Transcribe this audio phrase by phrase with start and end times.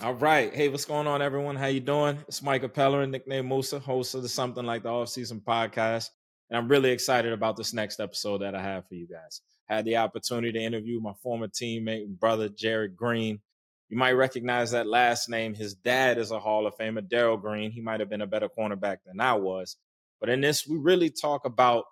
[0.00, 0.54] All right.
[0.54, 1.56] Hey, what's going on, everyone?
[1.56, 2.18] How you doing?
[2.28, 6.10] It's Micah Pellerin, nickname Musa, host of the Something Like the Off Season podcast.
[6.48, 9.40] And I'm really excited about this next episode that I have for you guys.
[9.68, 13.40] I had the opportunity to interview my former teammate and brother, Jared Green.
[13.88, 15.52] You might recognize that last name.
[15.52, 17.72] His dad is a Hall of Famer, Darrell Green.
[17.72, 19.78] He might have been a better cornerback than I was.
[20.20, 21.86] But in this, we really talk about,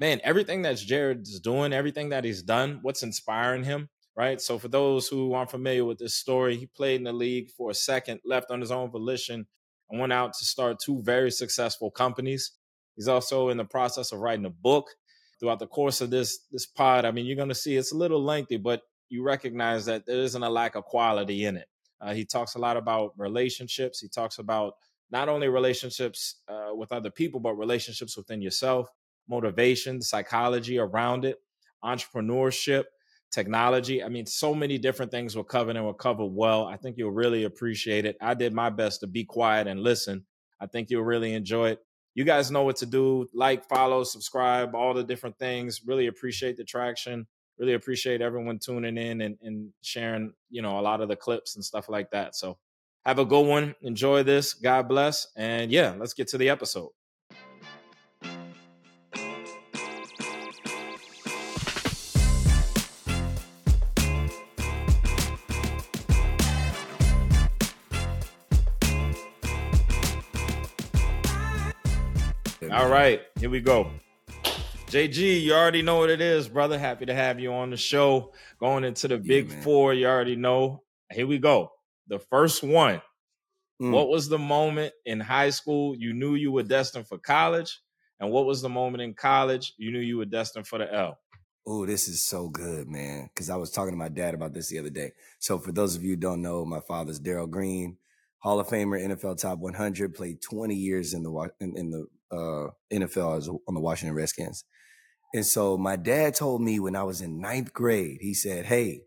[0.00, 4.40] man, everything that Jared's doing, everything that he's done, what's inspiring him right?
[4.40, 7.70] So for those who aren't familiar with this story, he played in the league for
[7.70, 9.46] a second, left on his own volition,
[9.90, 12.52] and went out to start two very successful companies.
[12.96, 14.88] He's also in the process of writing a book.
[15.40, 17.96] Throughout the course of this this pod, I mean, you're going to see it's a
[17.96, 21.66] little lengthy, but you recognize that there isn't a lack of quality in it.
[22.00, 23.98] Uh, he talks a lot about relationships.
[24.00, 24.74] He talks about
[25.10, 28.88] not only relationships uh, with other people, but relationships within yourself,
[29.28, 31.38] motivation, psychology around it,
[31.84, 32.84] entrepreneurship,
[33.32, 34.04] technology.
[34.04, 36.66] I mean, so many different things were covered and were covered well.
[36.66, 38.16] I think you'll really appreciate it.
[38.20, 40.24] I did my best to be quiet and listen.
[40.60, 41.80] I think you'll really enjoy it.
[42.14, 43.26] You guys know what to do.
[43.32, 45.80] Like, follow, subscribe, all the different things.
[45.84, 47.26] Really appreciate the traction.
[47.58, 51.56] Really appreciate everyone tuning in and, and sharing, you know, a lot of the clips
[51.56, 52.36] and stuff like that.
[52.36, 52.58] So
[53.04, 53.74] have a good one.
[53.80, 54.52] Enjoy this.
[54.54, 55.26] God bless.
[55.36, 56.90] And yeah, let's get to the episode.
[72.72, 73.90] All right, here we go.
[74.86, 76.78] JG, you already know what it is, brother.
[76.78, 78.32] Happy to have you on the show.
[78.58, 80.82] Going into the big four, you already know.
[81.10, 81.70] Here we go.
[82.08, 83.02] The first one.
[83.80, 83.92] Mm.
[83.92, 87.78] What was the moment in high school you knew you were destined for college?
[88.20, 91.18] And what was the moment in college you knew you were destined for the L?
[91.66, 93.28] Oh, this is so good, man.
[93.34, 95.12] Because I was talking to my dad about this the other day.
[95.40, 97.98] So, for those of you who don't know, my father's Darrell Green,
[98.38, 102.68] Hall of Famer, NFL Top 100, played 20 years in the in, in the uh,
[102.92, 104.64] NFL as on the Washington Redskins.
[105.34, 109.02] And so my dad told me when I was in ninth grade, he said, Hey,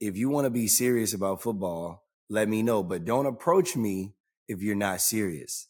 [0.00, 4.14] if you want to be serious about football, let me know, but don't approach me
[4.46, 5.68] if you're not serious.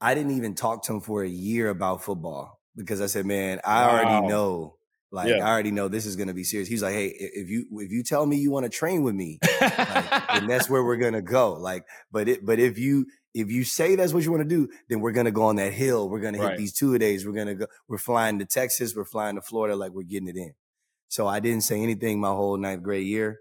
[0.00, 3.60] I didn't even talk to him for a year about football because I said, man,
[3.64, 3.90] I wow.
[3.90, 4.76] already know,
[5.14, 5.46] like, yeah.
[5.46, 6.68] I already know this is going to be serious.
[6.68, 9.38] He's like, Hey, if you, if you tell me you want to train with me,
[9.60, 11.54] like, then that's where we're going to go.
[11.54, 14.68] Like, but it, but if you, if you say that's what you want to do,
[14.88, 16.08] then we're gonna go on that hill.
[16.08, 16.56] We're gonna hit right.
[16.56, 17.26] these two days.
[17.26, 17.66] We're gonna go.
[17.88, 18.94] We're flying to Texas.
[18.94, 19.74] We're flying to Florida.
[19.74, 20.52] Like we're getting it in.
[21.08, 23.38] So I didn't say anything my whole ninth grade year.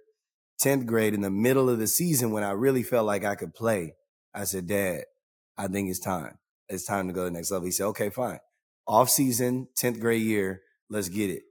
[0.60, 3.54] Tenth grade, in the middle of the season, when I really felt like I could
[3.54, 3.94] play,
[4.34, 5.04] I said, "Dad,
[5.58, 6.40] I think it's time.
[6.70, 8.40] It's time to go to the next level." He said, "Okay, fine.
[8.88, 11.44] Off season, tenth grade year, let's get it."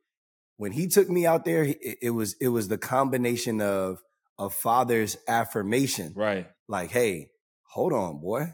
[0.57, 3.99] When he took me out there, it, it was it was the combination of
[4.39, 6.49] a father's affirmation, right?
[6.69, 7.31] Like, hey,
[7.69, 8.53] hold on, boy.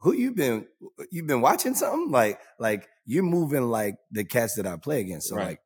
[0.00, 0.66] Who you been
[1.10, 2.10] you been watching something?
[2.10, 5.28] Like like you're moving like the cats that I play against.
[5.28, 5.46] So right.
[5.46, 5.60] like,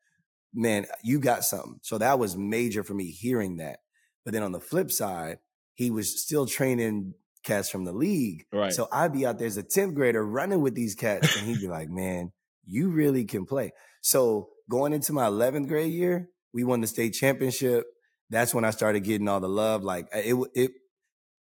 [0.55, 1.79] man, you got something.
[1.83, 3.79] So that was major for me hearing that.
[4.25, 5.39] But then on the flip side,
[5.75, 7.15] he was still training
[7.45, 8.45] cats from the league.
[8.53, 8.73] Right.
[8.73, 11.61] So I'd be out there as a 10th grader running with these cats, and he'd
[11.61, 12.33] be like, man,
[12.67, 13.73] you really can play.
[14.01, 17.85] So going into my 11th grade year, we won the state championship.
[18.31, 19.83] That's when I started getting all the love.
[19.83, 20.71] Like it, it,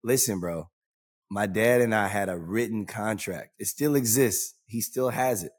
[0.02, 0.68] listen, bro,
[1.30, 3.50] my dad and I had a written contract.
[3.58, 4.54] It still exists.
[4.66, 5.52] He still has it.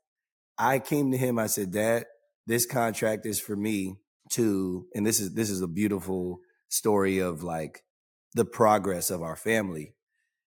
[0.58, 1.40] I came to him.
[1.40, 2.06] I said, Dad,
[2.46, 3.96] this contract is for me
[4.32, 7.84] to, and this is, this is a beautiful story of like
[8.34, 9.96] the progress of our family.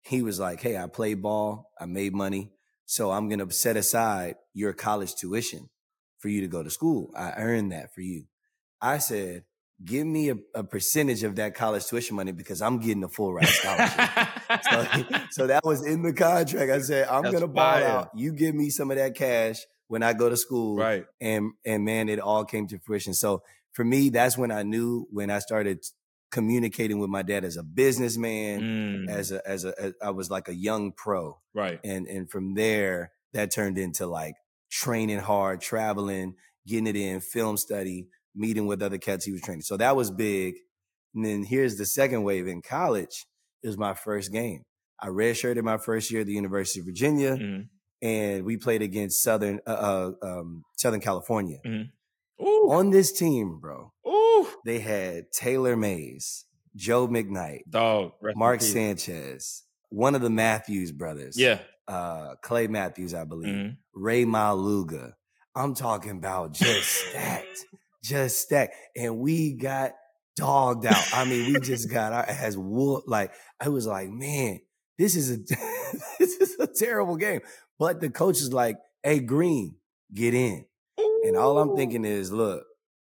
[0.03, 1.70] He was like, Hey, I play ball.
[1.81, 2.53] I made money.
[2.87, 5.69] So I'm going to set aside your college tuition
[6.19, 7.11] for you to go to school.
[7.17, 8.25] I earned that for you.
[8.81, 9.45] I said,
[9.84, 13.33] give me a, a, percentage of that college tuition money because I'm getting a full
[13.33, 14.11] ride scholarship.
[14.62, 16.71] so, so, that was in the contract.
[16.71, 18.11] I said, I'm gonna buy out.
[18.15, 20.77] You give me some of that cash when I go to school.
[20.77, 21.05] Right.
[21.21, 23.15] And and man, it all came to fruition.
[23.15, 23.43] So
[23.73, 25.85] for me, that's when I knew when I started
[26.31, 29.09] communicating with my dad as a businessman, mm.
[29.09, 31.38] as a as a as I was like a young pro.
[31.55, 31.81] Right.
[31.85, 34.35] And and from there, that turned into like
[34.70, 36.35] training hard, traveling,
[36.67, 39.62] getting it in, film study meeting with other cats he was training.
[39.62, 40.56] So that was big.
[41.15, 43.26] And then here's the second wave in college.
[43.62, 44.62] It was my first game.
[45.00, 47.62] I redshirted my first year at the University of Virginia, mm-hmm.
[48.06, 51.59] and we played against Southern uh, uh um, Southern California.
[51.65, 52.44] Mm-hmm.
[52.44, 54.49] On this team, bro, Ooh.
[54.65, 56.44] they had Taylor Mays,
[56.76, 63.25] Joe McKnight, Dog, Mark Sanchez, one of the Matthews brothers, yeah, uh, Clay Matthews, I
[63.25, 64.02] believe, mm-hmm.
[64.02, 65.12] Rey Maualuga.
[65.55, 67.67] I'm talking about just stacked
[68.02, 68.75] just stacked.
[68.96, 69.93] And we got
[70.37, 71.05] dogged out.
[71.12, 73.08] I mean, we just got our ass whooped.
[73.08, 74.61] Like I was like, man,
[74.99, 75.37] this is a
[76.19, 77.40] this is a terrible game.
[77.79, 79.76] But the coach is like, hey, Green,
[80.12, 80.64] get in.
[81.25, 82.64] And all I'm thinking is, look,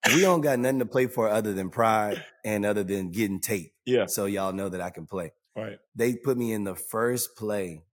[0.08, 3.74] we don't got nothing to play for other than pride and other than getting tape.
[3.86, 4.08] Yeah.
[4.08, 5.32] So y'all know that I can play.
[5.56, 5.78] Right.
[5.96, 7.84] They put me in the first play.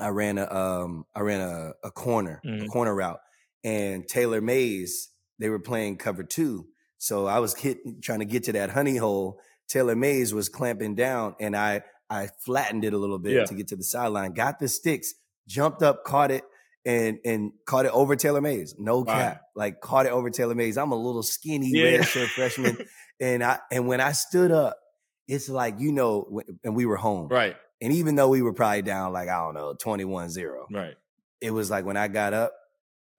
[0.00, 2.68] I ran a um I ran a, a corner, a Mhm.
[2.68, 3.20] corner route.
[3.64, 6.66] And Taylor Mays, they were playing cover two.
[6.98, 9.40] So I was hit, trying to get to that honey hole.
[9.68, 13.44] Taylor Mays was clamping down and I I flattened it a little bit Yeah.
[13.44, 15.12] to get to the sideline, got the sticks,
[15.46, 16.42] jumped up, caught it,
[16.86, 18.74] and and caught it over Taylor Mays.
[18.78, 19.12] No Wow.
[19.14, 19.42] cap.
[19.54, 20.78] Like caught it over Taylor Mays.
[20.78, 21.98] I'm a little skinny Yeah.
[21.98, 22.78] redshirt freshman.
[23.20, 24.78] and I and when I stood up,
[25.26, 27.28] it's like, you know, and we were home.
[27.28, 27.56] Right.
[27.80, 30.94] And even though we were probably down like, I don't know, 21-0, Right.
[31.40, 32.52] it was like when I got up,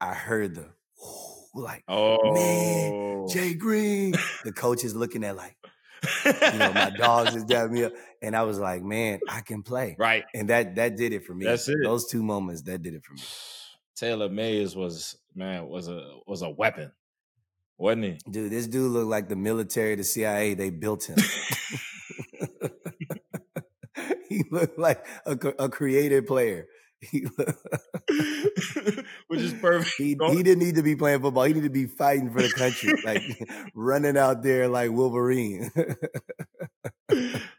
[0.01, 0.65] I heard the
[1.56, 2.33] like Oh.
[2.33, 4.13] Man, Jay Green.
[4.44, 5.56] The coach is looking at like,
[6.25, 7.94] you know, my dogs is dapping me up.
[8.21, 9.95] And I was like, man, I can play.
[10.00, 10.23] right.
[10.33, 11.45] And that that did it for me.
[11.45, 11.77] That's it.
[11.83, 13.21] Those two moments, that did it for me.
[13.95, 16.91] Taylor Mays was man was a was a weapon,
[17.77, 18.17] wasn't he?
[18.31, 21.17] Dude, this dude looked like the military, the CIA, they built him.
[24.36, 26.68] he looked like a, a creative player.
[29.28, 29.96] Which is perfect.
[29.98, 31.44] he, he didn't need to be playing football.
[31.46, 33.22] He needed to be fighting for the country, like
[33.76, 35.72] running out there like Wolverine.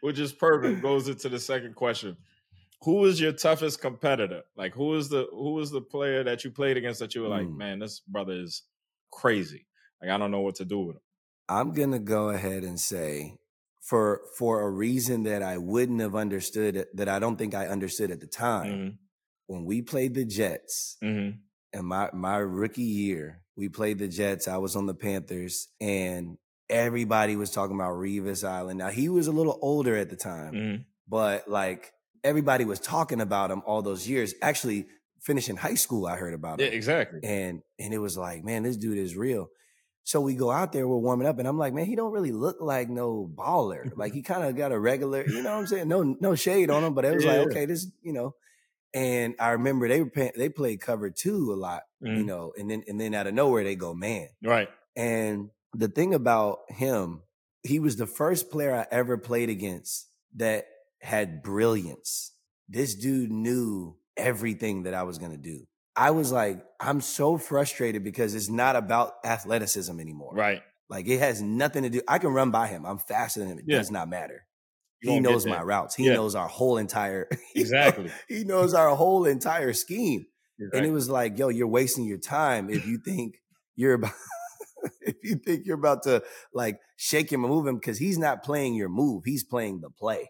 [0.01, 0.81] Which is perfect.
[0.81, 2.17] Goes into the second question.
[2.83, 4.41] Who is your toughest competitor?
[4.55, 7.27] Like who is the who is the player that you played against that you were
[7.29, 7.57] like, Mm.
[7.57, 8.63] man, this brother is
[9.11, 9.65] crazy.
[10.01, 11.01] Like I don't know what to do with him.
[11.49, 13.37] I'm gonna go ahead and say,
[13.91, 18.09] for for a reason that I wouldn't have understood, that I don't think I understood
[18.09, 18.97] at the time, Mhm,
[19.47, 21.39] when we played the Jets, mhm,
[21.73, 24.47] in my my rookie year, we played the Jets.
[24.47, 26.37] I was on the Panthers, and
[26.69, 28.79] everybody was talking about Revis Island.
[28.79, 30.85] Now he was a little older at the time, mhm.
[31.07, 31.91] but like
[32.23, 34.33] everybody was talking about him all those years.
[34.41, 34.87] Actually,
[35.19, 37.19] finishing high school, I heard about it Yeah, him, exactly.
[37.23, 39.49] and and it was like, man, this dude is real.
[40.03, 42.31] So we go out there, we're warming up, and I'm like, man, he don't really
[42.31, 43.85] look like no baller.
[43.95, 45.87] Like he kind of got a regular, you know what I'm saying?
[45.87, 47.31] No, no shade on him, but it was Yeah.
[47.31, 48.35] like, okay, this, you know.
[48.93, 52.25] And I remember they were paying, they played cover two a lot, you Mhm.
[52.25, 54.27] know, and then and then out of nowhere they go man.
[54.43, 54.67] Right.
[54.97, 57.21] And the thing about him,
[57.63, 60.65] he was the first player I ever played against that
[61.01, 62.33] had brilliance.
[62.67, 65.67] This dude knew everything that I was going to do.
[65.95, 70.33] I was like, I'm so frustrated because it's not about athleticism anymore.
[70.33, 70.61] Right.
[70.89, 72.01] Like it has nothing to do.
[72.07, 72.85] I can run by him.
[72.85, 73.59] I'm faster than him.
[73.59, 73.77] It Yeah.
[73.77, 74.45] does not matter.
[75.01, 75.95] You He knows my routes.
[75.95, 76.13] He Yeah.
[76.13, 78.11] knows our whole entire Exactly.
[78.27, 80.25] he knows our whole entire scheme.
[80.73, 83.41] And it was like, yo, you're wasting your time if you think
[83.75, 84.13] you're about
[85.01, 86.23] if you think you're about to
[86.53, 89.23] like shake him and move him because he's not playing your move.
[89.25, 90.29] He's playing the play.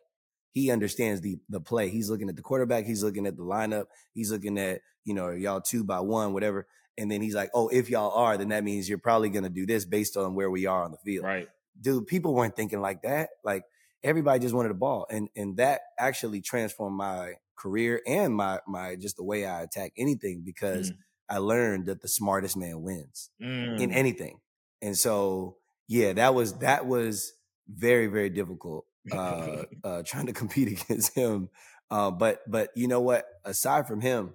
[0.54, 1.90] He understands the the play.
[1.90, 2.86] He's looking at the quarterback.
[2.86, 3.86] He's looking at the lineup.
[4.14, 6.68] He's looking at you know y'all two by one, whatever.
[6.98, 9.66] And then he's like, oh, if y'all are, then that means you're probably gonna do
[9.66, 11.48] this based on where we are on the field right.
[11.80, 13.30] dude, people weren't thinking like that.
[13.44, 13.64] Like
[14.04, 15.08] everybody just wanted the ball.
[15.10, 19.94] And and that actually transformed my career and my my just the way I attack
[19.98, 20.98] anything because Mm.
[21.30, 23.96] I learned that the smartest man wins in Mm.
[23.96, 24.42] anything.
[24.82, 25.58] And so
[25.88, 27.34] yeah, that was that was
[27.70, 31.50] very, very difficult uh uh trying to compete against him.
[31.90, 33.26] Uh but but you know what?
[33.46, 34.34] Aside from him,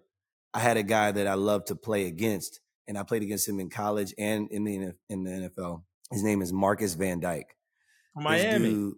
[0.56, 3.60] I had a guy that I loved to play against, and I played against him
[3.60, 5.82] in college and in the in the NFL.
[6.10, 7.54] His name is Marcus Van Dyke.
[8.14, 8.92] Miami.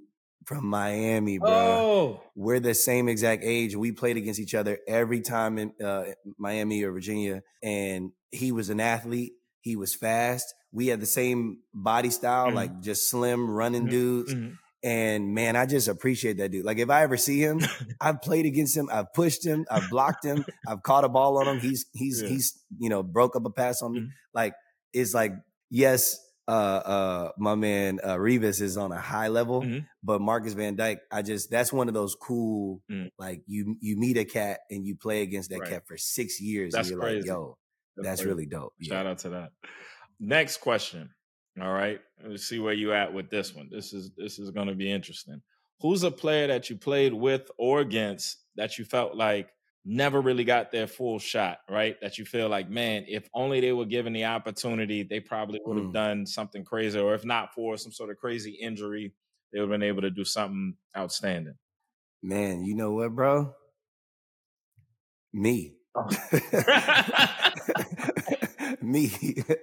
[0.46, 1.50] from Miami, bro.
[1.50, 2.22] Oh.
[2.34, 3.76] We're the same exact age.
[3.76, 6.04] We played against each other every time in uh,
[6.38, 9.32] Miami or Virginia, and he was an athlete.
[9.60, 10.54] He was fast.
[10.72, 12.54] We had the same body style, Mhm.
[12.54, 13.90] like just slim running Mhm.
[13.90, 14.34] dudes.
[14.34, 14.56] Mhm.
[14.84, 16.64] And man, I just appreciate that dude.
[16.64, 17.60] Like if I ever see him,
[18.00, 21.48] I've played against him, I've pushed him, I've blocked him, I've caught a ball on
[21.48, 21.58] him.
[21.60, 22.28] He's he's Yeah.
[22.28, 24.00] he's you know broke up a pass on me.
[24.00, 24.08] Mhm.
[24.34, 24.54] Like
[24.92, 25.32] it's like
[25.70, 26.16] yes,
[26.46, 29.84] uh uh my man uh Revis is on a high level, Mhm.
[30.04, 33.10] but Marcus Van Dyke, I just that's one of those cool Mm.
[33.18, 35.70] like you you meet a cat and you play against that Right.
[35.70, 37.18] cat for six years That's and you're crazy.
[37.22, 37.58] like, yo,
[37.96, 38.28] that's, crazy.
[38.30, 38.74] really dope.
[38.78, 38.94] Yeah.
[38.94, 39.50] Shout out to that.
[40.20, 41.10] Next question.
[41.60, 42.00] All right.
[42.24, 43.68] Let's see where you at with this one.
[43.70, 45.40] This is this is gonna be interesting.
[45.80, 49.50] Who's a player that you played with or against that you felt like
[49.84, 51.96] never really got their full shot, right?
[52.02, 55.78] That you feel like, man, if only they were given the opportunity, they probably would
[55.78, 55.92] have Mm.
[55.94, 59.14] done something crazy, or if not for some sort of crazy injury,
[59.52, 61.54] they would have been able to do something outstanding.
[62.22, 63.54] Man, you know what, bro?
[65.32, 65.76] Me.
[65.94, 66.06] Oh.
[68.88, 69.12] me,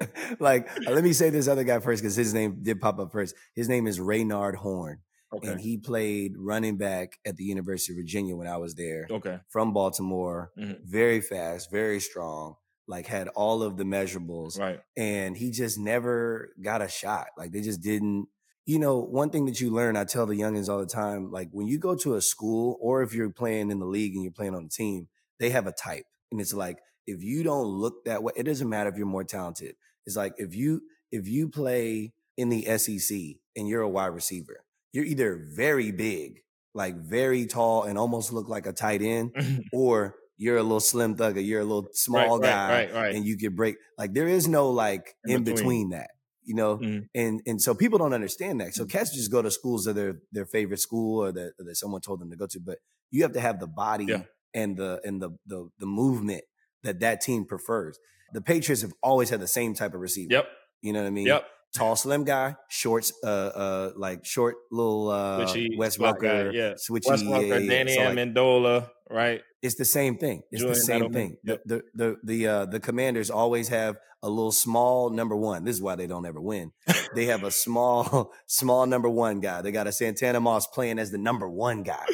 [0.39, 3.35] like, let me say this other guy first because his name did pop up first.
[3.53, 4.99] His name is Reynard Horn.
[5.33, 5.49] Okay.
[5.49, 9.39] And he played running back at the University of Virginia when I was there okay.
[9.49, 10.51] from Baltimore.
[10.57, 10.79] Mhm.
[10.85, 12.55] Very fast, very strong,
[12.87, 14.57] like had all of the measurables.
[14.57, 14.79] Right.
[14.95, 17.27] And he just never got a shot.
[17.37, 18.27] Like they just didn't.
[18.67, 21.49] You know, one thing that you learn, I tell the youngins all the time, like
[21.51, 24.31] when you go to a school or if you're playing in the league and you're
[24.31, 25.07] playing on a team,
[25.39, 26.05] they have a type.
[26.31, 29.23] And it's like, if you don't look that way, it doesn't matter if you're more
[29.23, 29.75] talented.
[30.05, 30.81] It's like if you
[31.11, 33.17] if you play in the SEC
[33.55, 36.41] and you're a wide receiver, you're either very big,
[36.73, 39.31] like very tall and almost look like a tight end,
[39.73, 42.93] or you're a little slim thug or you're a little small right, guy Right.
[42.93, 43.15] Right.
[43.15, 43.77] and you can break.
[43.97, 45.55] Like there is no like In in between.
[45.55, 46.09] between that,
[46.43, 46.77] you know.
[46.77, 47.07] Mhm.
[47.15, 48.69] And and so people don't understand that.
[48.69, 48.73] Mm.
[48.73, 52.01] So cats just go to schools that their their favorite school or that that someone
[52.01, 52.79] told them to go to, but
[53.11, 54.23] you have to have the body Yeah.
[54.53, 56.43] and the and the the the movement
[56.85, 57.99] that that team prefers.
[58.33, 60.33] The Patriots have always had the same type of receiver.
[60.33, 60.47] Yep.
[60.81, 61.27] You know what I mean?
[61.27, 61.45] Yep.
[61.73, 66.53] Tall, slim guy, shorts, uh, uh, like short little uh, Switchy, Wes slot guy, Welker,
[66.53, 66.73] yeah.
[66.73, 67.09] switchy.
[67.09, 67.69] Wes yeah, Welker, yeah, yeah.
[67.69, 68.89] Danny So, like, Amendola.
[69.09, 69.41] Right.
[69.61, 70.41] it's the same thing.
[70.51, 71.13] It's Julian the same Edelman.
[71.13, 71.37] thing.
[71.43, 71.61] Yep.
[71.65, 75.65] The the the the, uh, the commanders always have a little small number one.
[75.65, 76.71] This is why they don't ever win.
[77.15, 79.61] they have a small small number one guy.
[79.61, 82.05] They got a Santana Moss playing as the number one guy.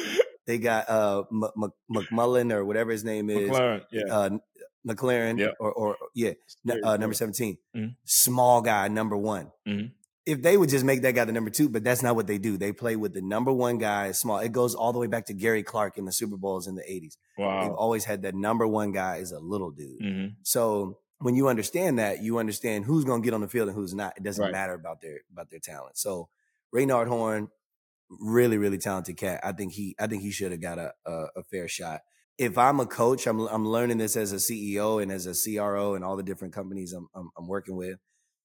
[0.46, 3.48] They got uh M- M- McMullen or whatever his name is.
[3.50, 3.82] McLaurin.
[3.92, 4.02] Yeah.
[4.10, 4.30] Uh,
[4.86, 5.54] McLaurin Yep.
[5.60, 6.32] or or yeah,
[6.68, 7.16] uh, number good.
[7.16, 7.58] 17.
[7.76, 7.96] Mhm.
[8.04, 9.50] Small guy, number one.
[9.66, 9.92] Mhm.
[10.24, 12.38] If they would just make that guy the number two, but that's not what they
[12.38, 12.56] do.
[12.56, 14.38] They play with the number one guy, small.
[14.38, 16.82] It goes all the way back to Gary Clark in the Super Bowls in the
[16.82, 17.16] 80s.
[17.36, 20.00] They've always had that number one guy is a little dude.
[20.00, 23.68] hmm So when you understand that, you understand who's going to get on the field
[23.68, 24.16] and who's not.
[24.16, 24.52] It doesn't Right.
[24.52, 25.96] matter about their about their talent.
[25.98, 26.28] So
[26.72, 27.48] Reynard Horn,
[28.20, 29.40] really really talented cat.
[29.42, 32.00] I think he I think he should have got a, a a fair shot.
[32.38, 35.94] If I'm a coach, I'm I'm learning this as a CEO and as a CRO
[35.94, 37.98] and all the different companies I'm I'm, I'm working with.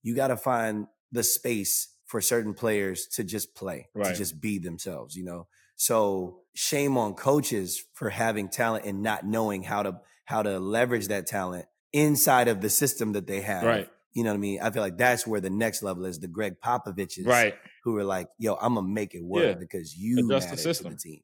[0.03, 4.12] You got to find the space for certain players to just play, Right.
[4.12, 5.15] to just be themselves.
[5.15, 5.47] You know.
[5.75, 11.07] So shame on coaches for having talent and not knowing how to how to leverage
[11.07, 13.63] that talent inside of the system that they have.
[13.63, 13.89] Right.
[14.13, 14.59] You know what I mean?
[14.62, 17.53] I feel like that's where the next level is the Gregg Popoviches Right.
[17.91, 19.53] Who are like, yo, I'm gonna make it work Yeah.
[19.60, 20.94] because you Adjust the system.
[20.94, 21.22] the team.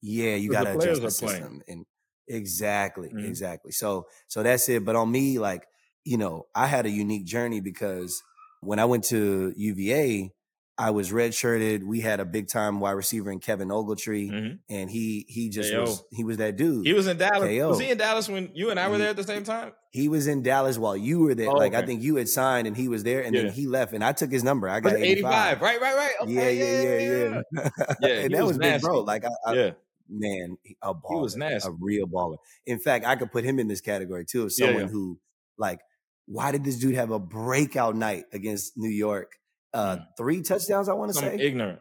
[0.00, 1.62] Yeah, you gotta the adjust the system.
[1.68, 1.86] And
[2.28, 3.24] exactly, Mhm.
[3.28, 3.72] exactly.
[3.72, 4.84] So so that's it.
[4.84, 5.66] But on me, like,
[6.04, 8.22] you know, I had a unique journey because
[8.60, 10.32] when I went to UVA,
[10.78, 11.82] I was redshirted.
[11.84, 14.58] We had a big time wide receiver in Kevin Ogletree, Mhm.
[14.70, 15.82] and he he just KO.
[15.82, 16.86] was he was that dude.
[16.86, 17.48] He was in Dallas.
[17.48, 17.68] KO.
[17.68, 19.72] Was he in Dallas when you and I were He- there at the same time?
[19.90, 21.50] He was in Dallas while you were there.
[21.50, 23.42] Oh, like I think you had signed and he was there, and Yeah.
[23.42, 24.66] then he left, and I took his number.
[24.68, 25.58] I got 85.
[25.58, 25.60] 85.
[25.62, 26.12] Right, right, right.
[26.22, 27.68] Okay, yeah, yeah, yeah, yeah.
[28.00, 29.00] Yeah, he and that was was, big bro.
[29.00, 29.70] Like I, I yeah.
[30.08, 31.00] man, a baller.
[31.16, 31.68] He was nasty.
[31.68, 32.38] a real baller.
[32.64, 34.90] In fact, I could put him in this category too of Yeah, someone yeah.
[34.90, 35.18] who,
[35.58, 35.80] like,
[36.26, 39.32] why did this dude have a breakout night against New York?
[39.74, 40.06] Uh, Mm.
[40.18, 41.36] three touchdowns, I want to say.
[41.38, 41.80] ignorant.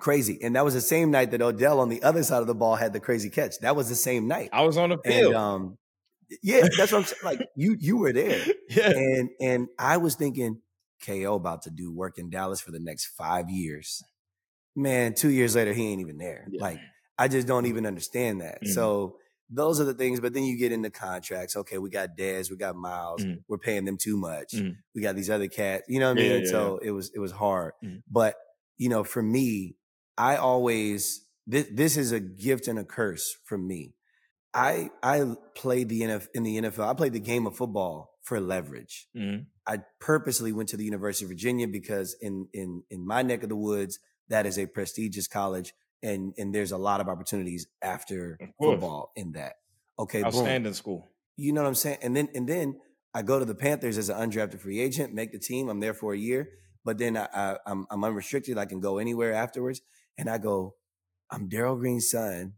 [0.00, 0.38] Crazy.
[0.42, 2.76] And that was the same night that Odell on the other side of the ball
[2.76, 3.58] had the crazy catch.
[3.60, 4.50] That was the same night.
[4.52, 5.34] I was on the And field.
[5.34, 5.78] um,
[6.42, 7.20] yeah, that's what I'm saying.
[7.24, 8.90] Like you, you were there, yeah.
[8.90, 10.60] and and I was thinking,
[11.06, 14.02] KO about to do work in Dallas for the next five years.
[14.76, 16.46] Man, two years later, he ain't even there.
[16.50, 16.60] Yeah.
[16.62, 16.78] Like
[17.18, 18.62] I just don't even understand that.
[18.62, 18.68] Mhm.
[18.74, 19.16] So
[19.50, 20.20] those are the things.
[20.20, 21.56] But then you get into contracts.
[21.56, 23.22] Okay, we got Dez, we got Miles.
[23.22, 23.42] Mhm.
[23.48, 24.52] We're paying them too much.
[24.52, 24.76] Mhm.
[24.94, 25.84] We got these other cats.
[25.88, 26.44] You know what I Yeah, mean?
[26.44, 27.72] yeah, so it was it was hard.
[27.82, 28.02] Mhm.
[28.10, 28.36] But
[28.76, 29.76] you know, for me,
[30.16, 33.94] I always this this is a gift and a curse for me.
[34.54, 36.88] I I played the NF in the NFL.
[36.88, 39.08] I played the game of football for leverage.
[39.16, 39.46] Mhm.
[39.66, 43.48] I purposely went to the University of Virginia because in in in my neck of
[43.48, 48.38] the woods, that is a prestigious college, and and there's a lot of opportunities after
[48.60, 49.54] football in that.
[49.98, 50.26] Okay, boom.
[50.26, 51.08] Outstanding school.
[51.36, 51.98] You know what I'm saying?
[52.02, 52.80] And then and then
[53.14, 55.68] I go to the Panthers as an undrafted free agent, make the team.
[55.68, 56.48] I'm there for a year,
[56.84, 58.58] but then I, I I'm I'm unrestricted.
[58.58, 59.80] I can go anywhere afterwards.
[60.16, 60.74] And I go,
[61.30, 62.54] I'm Darrell Green's son,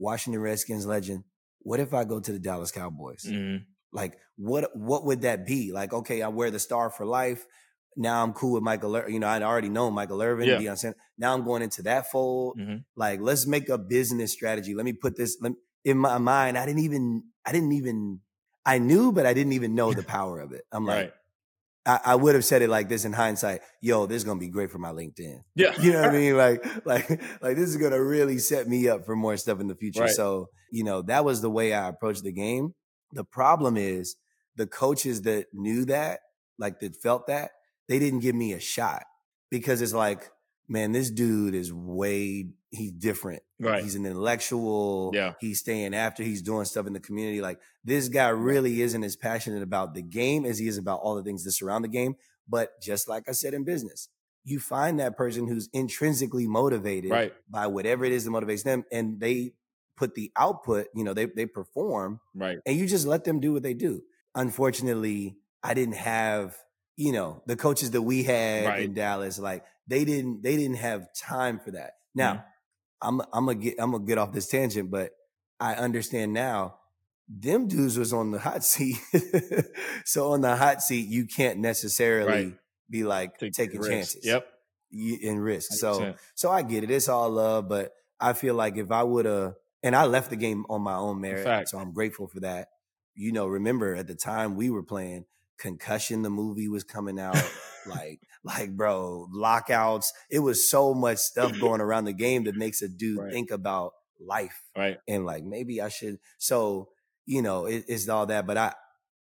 [0.00, 1.24] Washington Redskins legend.
[1.60, 3.24] What if I go to the Dallas Cowboys?
[3.24, 3.64] Mhm.
[3.92, 5.70] Like, what what would that be?
[5.72, 7.46] Like, okay, I wear the star for life.
[7.96, 8.94] Now I'm cool with Michael.
[8.96, 10.56] Ir- You know, I'd already known Michael Irvin, Yeah.
[10.58, 11.00] Deion Sanders.
[11.18, 12.58] Now I'm going into that fold.
[12.58, 12.84] Mhm.
[12.96, 14.74] Like, let's make a business strategy.
[14.74, 16.56] Let me put this let me- in my mind.
[16.58, 17.24] I didn't even.
[17.44, 18.20] I didn't even.
[18.66, 20.64] I knew, but I didn't even know the power of it.
[20.72, 21.12] I'm like,
[21.86, 23.60] I, I would have said it like this in hindsight.
[23.82, 25.40] Yo, this is gonna be great for my LinkedIn.
[25.54, 25.78] Yeah.
[25.78, 26.36] You know what I mean?
[26.36, 27.08] Like, like,
[27.42, 30.00] like this is gonna really set me up for more stuff in the future.
[30.02, 30.10] Right.
[30.10, 32.74] So, you know, that was the way I approached the game.
[33.12, 34.16] The problem is
[34.56, 36.20] the coaches that knew that,
[36.58, 37.50] like that felt that,
[37.88, 39.04] they didn't give me a shot
[39.50, 40.30] because it's like,
[40.68, 43.42] man, this dude is way, he's different.
[43.60, 43.82] Right.
[43.82, 45.10] He's an intellectual.
[45.14, 45.34] Yeah.
[45.40, 46.22] He's staying after.
[46.22, 47.40] He's doing stuff in the community.
[47.40, 51.14] Like this guy really isn't as passionate about the game as he is about all
[51.14, 52.16] the things that surround the game.
[52.48, 54.08] But just like I said in business,
[54.44, 57.32] you find that person who's intrinsically motivated Right.
[57.48, 59.54] by whatever it is that motivates them, and they
[59.96, 60.88] put the output.
[60.94, 62.58] You know, they they perform, Right.
[62.66, 64.02] and you just let them do what they do.
[64.34, 66.56] Unfortunately, I didn't have
[66.96, 68.82] you know the coaches that we had Right.
[68.84, 69.38] in Dallas.
[69.38, 71.92] Like they didn't they didn't have time for that.
[72.16, 72.18] Mm-hmm.
[72.20, 72.44] Now,
[73.02, 75.10] I'm I'm gonna get I'm gonna get off this tangent, but
[75.60, 76.76] I understand now.
[77.26, 78.96] Them dudes was on the hot seat,
[80.04, 82.52] so on the hot seat, you can't necessarily Right.
[82.90, 84.14] be like Take taking risks.
[84.14, 84.46] chances Yep.
[84.92, 85.72] in risk.
[85.72, 86.16] So 100%.
[86.34, 86.90] so I get it.
[86.90, 90.36] It's all love, but I feel like if I would have, and I left the
[90.36, 92.68] game on my own merit, so I'm grateful for that.
[93.14, 95.24] You know, remember at the time we were playing,
[95.58, 97.36] Concussion, the movie was coming out.
[97.86, 100.12] like, like, bro, lockouts.
[100.30, 103.32] It was so much stuff going around the game that makes a dude Right.
[103.32, 104.98] think about life Right.
[105.08, 106.18] and like maybe I should.
[106.38, 106.88] So
[107.26, 108.46] you know, it, it's all that.
[108.46, 108.74] But I,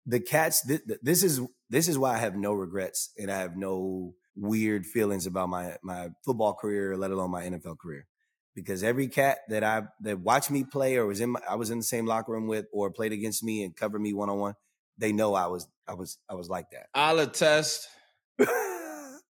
[0.07, 0.67] the cats.
[0.67, 1.41] Th- th- this is
[1.71, 5.77] this is why I have no regrets and I have no weird feelings about my
[5.83, 8.07] my football career, let alone my NFL career.
[8.55, 11.71] Because every cat that I that watched me play or was in my, I was
[11.71, 14.39] in the same locker room with or played against me and covered me one on
[14.39, 14.55] one,
[14.99, 16.87] they know I was I was I was like that.
[16.95, 17.89] I'll attest.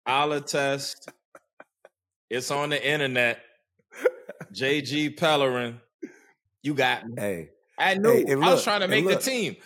[0.07, 1.11] I'll attest.
[2.31, 3.41] It's on the internet.
[4.53, 5.81] JG Pellerin.
[6.63, 7.15] You got me.
[7.19, 8.25] hey, I knew.
[8.27, 9.57] Hey, I was trying to make the team.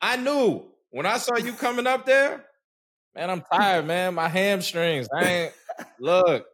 [0.00, 2.44] I knew when I saw you coming up there.
[3.14, 4.14] Man, I'm tired, man.
[4.14, 5.08] My hamstrings.
[5.14, 5.52] I ain't
[5.98, 6.46] look.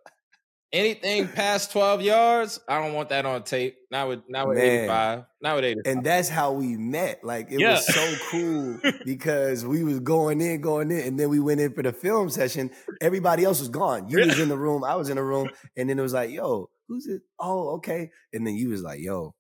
[0.73, 3.77] Anything past 12 yards, I don't want that on tape.
[3.91, 4.67] Now with now with Man.
[4.85, 5.25] 85.
[5.43, 5.93] Now with 85.
[5.93, 7.23] and that's how we met.
[7.23, 7.73] Like it Yeah.
[7.73, 11.75] was so cool because we was going in, going in, and then we went in
[11.75, 12.71] for the film session.
[13.03, 14.09] Everybody else was gone.
[14.09, 16.31] You was in the room, I was in the room, and then it was like,
[16.31, 17.21] "Yo, who's it?
[17.39, 19.35] Oh, okay." And then you was like, "Yo,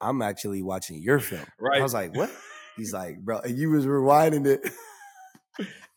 [0.00, 1.80] I'm actually watching your film." Right.
[1.80, 2.30] I was like, "What?"
[2.78, 4.66] He's like, "Bro," and you was rewinding it.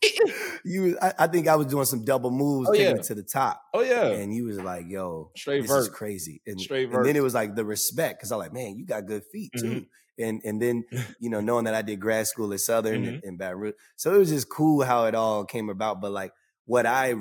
[0.63, 2.91] you, I, I think I was doing some double moves, Oh, yeah.
[2.91, 4.07] it to the top, oh yeah.
[4.07, 6.41] and you was like, "Yo, Straight this is crazy.
[6.45, 8.85] And, Straight and then it was like the respect because I was like, man, you
[8.85, 9.65] got good feet too.
[9.65, 9.87] Mhm.
[10.19, 10.83] And and then
[11.19, 13.13] you know knowing that I did grad school at Southern Mm-hmm.
[13.15, 16.01] and, and Baton Rouge, so it was just cool how it all came about.
[16.01, 16.33] But like
[16.65, 17.15] what I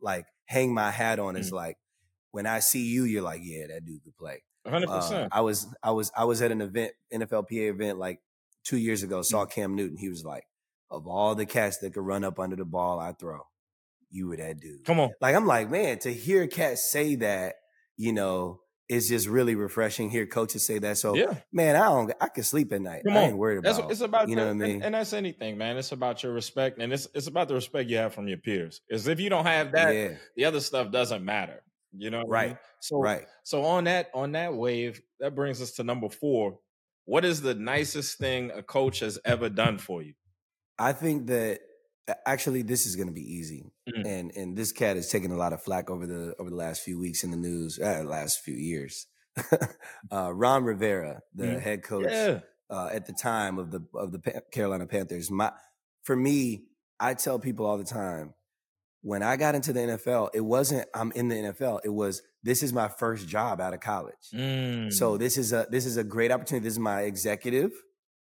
[0.00, 1.76] like hang my hat on is like
[2.32, 4.42] when I see you, you're like, yeah, that dude could play.
[4.66, 4.86] 100%.
[4.88, 8.20] Uh, I was I was I was at an event NFLPA event like
[8.64, 9.20] two years ago.
[9.22, 9.50] Saw Mm.
[9.50, 9.96] Cam Newton.
[9.98, 10.44] He was like,
[10.90, 13.40] of all the cats that could run up under the ball, I throw,
[14.10, 15.10] you were that dude Come on.
[15.20, 17.54] like I'm like, man, to hear cats say that,
[17.96, 20.10] you know, is just really refreshing.
[20.10, 20.98] Hear coaches say that.
[20.98, 21.34] So yeah.
[21.52, 23.02] man, I don't I can sleep at night.
[23.06, 24.28] Come I ain't worried That's about it's about.
[24.28, 24.74] you know the- what I mean?
[24.76, 25.76] and, and that's anything, man.
[25.76, 28.80] It's about your respect, and it's it's about the respect you have from your peers.
[28.90, 31.62] Is if you don't have that, yeah, the other stuff doesn't matter.
[31.96, 32.48] You know, what I Right.
[32.48, 32.58] mean?
[32.80, 33.22] So right.
[33.44, 36.58] So on that on that wave, that brings us to number four.
[37.04, 40.14] What is the nicest thing a coach has ever done for you?
[40.80, 41.60] I think that
[42.26, 43.70] actually this is gonna be easy.
[43.88, 44.06] Mhm.
[44.06, 46.82] And and this cat has taken a lot of flack over the over the last
[46.82, 49.06] few weeks in the news, uh, last few years.
[50.12, 51.60] uh, Ron Rivera, the Mhm.
[51.60, 55.30] head coach Yeah, uh, at the time of the of the Carolina Panthers.
[55.30, 55.52] My
[56.02, 56.66] for me,
[56.98, 58.34] I tell people all the time
[59.02, 61.80] when I got into the NFL, it wasn't I'm in the NFL.
[61.84, 64.30] It was this is my first job out of college.
[64.34, 64.92] Mm.
[64.92, 66.64] So this is a this is a great opportunity.
[66.64, 67.72] This is my executive.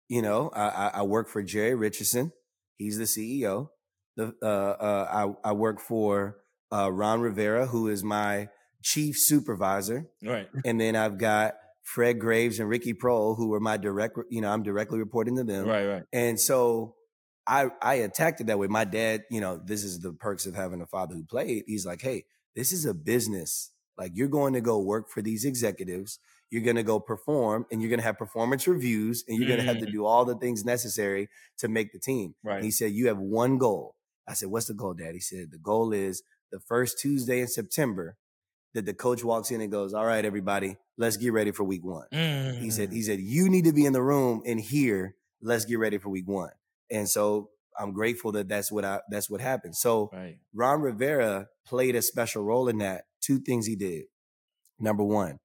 [0.09, 2.33] You know, I, I, I work for Jerry Richardson.
[2.77, 3.69] He's the CEO.
[4.17, 6.37] The uh, uh, I I work for
[6.73, 8.49] uh, Ron Rivera, who is my
[8.83, 13.77] chief supervisor right, and then I've got Fred Graves and Ricky Proehl, who are my
[13.77, 15.67] direct, you know, I'm directly reporting to them.
[15.67, 16.03] right, right.
[16.13, 16.97] And so
[17.47, 18.67] I I attacked it that way.
[18.67, 21.65] My dad, you know, this is the perks of having a father who played.
[21.67, 22.25] He's like, hey,
[22.57, 23.71] this is a business.
[23.99, 26.19] Like you're going to go work for these executives.
[26.55, 29.59] You're going to go perform, and you're going to have performance reviews, and you're going
[29.61, 29.93] to have to Mm.
[29.93, 32.35] do all the things necessary to make the team.
[32.45, 32.57] Right.
[32.57, 33.97] And he said, you have one goal.
[34.29, 35.15] I said, what's the goal, Dad?
[35.15, 38.17] He said, the goal is the first Tuesday in September
[38.75, 41.85] that the coach walks in and goes, all right, everybody, let's get ready for week
[41.85, 42.07] one.
[42.13, 42.93] He said, Mm.
[42.93, 45.17] he said, you need to be in the room and here.
[45.43, 46.51] Let's get ready for week one.
[46.91, 49.75] And so I'm grateful that that's what I, that's what happened.
[49.77, 53.03] So right, Ron Rivera played a special role in that.
[53.21, 54.05] Two things he did.
[54.79, 55.39] Number one,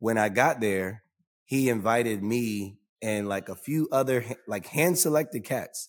[0.00, 1.04] when I got there,
[1.44, 5.88] he invited me and like a few other like hand selected cats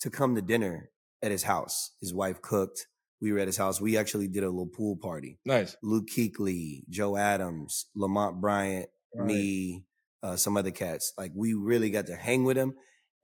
[0.00, 0.90] to come to dinner
[1.22, 1.92] at his house.
[2.00, 2.86] His wife cooked.
[3.20, 3.80] We were at his house.
[3.80, 5.38] We actually did a little pool party.
[5.46, 5.76] nice.
[5.82, 9.26] Luke Kuechly, Joe Adams, Lamont Bryant, Right.
[9.26, 9.84] me,
[10.22, 11.12] uh, some other cats.
[11.16, 12.74] Like we really got to hang with him,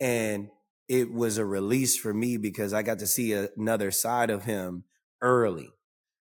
[0.00, 0.48] and
[0.88, 4.44] it was a release for me because I got to see a- another side of
[4.44, 4.84] him
[5.20, 5.70] early.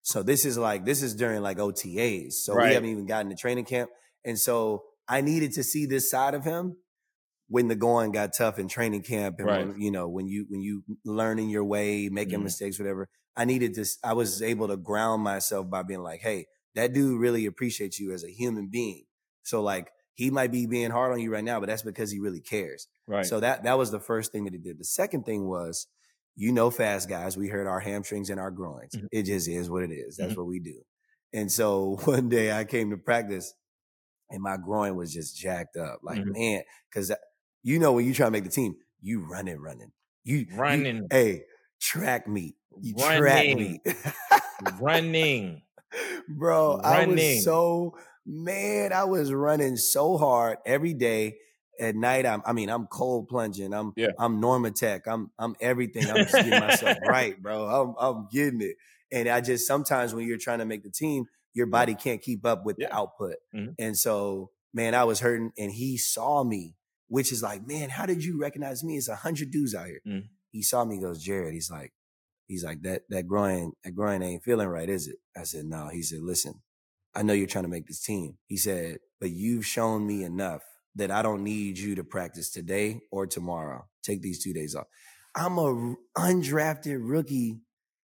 [0.02, 2.34] So this is like this is during like OTAs.
[2.34, 2.70] So Right.
[2.70, 3.90] we haven't even gotten to training camp.
[4.28, 6.76] And so I needed to see this side of him
[7.48, 9.68] when the going got tough in training camp and Right.
[9.68, 12.44] when, you know when you when you learning your way, making Mhm.
[12.44, 13.08] mistakes, whatever.
[13.38, 13.98] I needed this.
[14.04, 18.12] I was able to ground myself by being like, "Hey, that dude really appreciates you
[18.12, 19.06] as a human being."
[19.44, 22.20] So like he might be being hard on you right now, but that's because he
[22.20, 22.88] really cares.
[23.08, 23.26] Right.
[23.26, 24.78] So that that was the first thing that he did.
[24.78, 25.88] The second thing was,
[26.36, 28.94] you know, fast guys, we hurt our hamstrings and our groins.
[28.96, 29.08] Mhm.
[29.12, 30.18] It just is what it is.
[30.18, 30.38] That's Mhm.
[30.38, 30.82] what we do.
[31.32, 33.54] And so one day I came to practice,
[34.30, 36.00] and my groin was just jacked up.
[36.04, 36.34] Like Mhm.
[36.34, 37.12] man, because
[37.64, 39.92] you know when you try to make the team, you running, running,
[40.24, 41.08] you you- Running.
[41.12, 41.44] hey,
[41.80, 43.58] track meet, you track Running.
[43.86, 43.96] meet.
[44.80, 45.62] Running.
[46.28, 51.38] Bro, I was so man, I was running so hard every day.
[51.80, 53.72] At night, I'm I mean, I'm cold plunging.
[53.72, 54.08] I'm Yeah.
[54.18, 55.02] I'm Normatec.
[55.06, 56.10] I'm I'm everything.
[56.10, 57.66] I'm just getting myself right, bro.
[57.68, 58.78] I'm I'm getting it.
[59.12, 61.26] And I just sometimes when you're trying to make the team,
[61.58, 62.88] your body can't keep up with Yeah.
[62.90, 63.36] the output.
[63.54, 63.76] Mhm.
[63.80, 66.76] And so, man, I was hurting and he saw me,
[67.08, 68.96] which is like, man, how did you recognize me?
[68.98, 70.02] It's a hundred dudes out here.
[70.08, 70.30] Mhm.
[70.52, 71.92] He saw me, he goes, Jared, he's like,
[72.48, 75.18] he's like, that that groin, that groin ain't feeling right, is it?
[75.36, 75.90] I said, no.
[75.90, 76.62] He said, listen,
[77.16, 78.38] I know you're trying to make this team.
[78.48, 80.62] He said, but you've shown me enough
[80.96, 83.88] that I don't need you to practice today or tomorrow.
[84.04, 84.88] Take these two days off.
[85.36, 87.62] I'm a undrafted rookie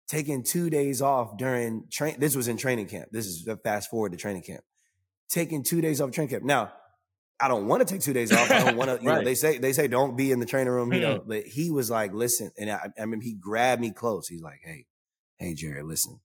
[0.09, 2.17] taking two days off during train.
[2.19, 3.09] This was in training camp.
[3.11, 4.63] This is fast forward to training camp.
[5.29, 6.45] Taking two days off training camp.
[6.45, 6.73] Now,
[7.39, 8.51] I don't want to take two days off.
[8.51, 10.73] I don't want to, you know, they say, they say don't be in the training
[10.73, 11.29] room, you know, mm-hmm.
[11.29, 14.29] but he was like, listen, and I, I mean, he grabbed me close.
[14.29, 14.87] He's like, Hey,
[15.39, 16.21] hey, Jared, listen,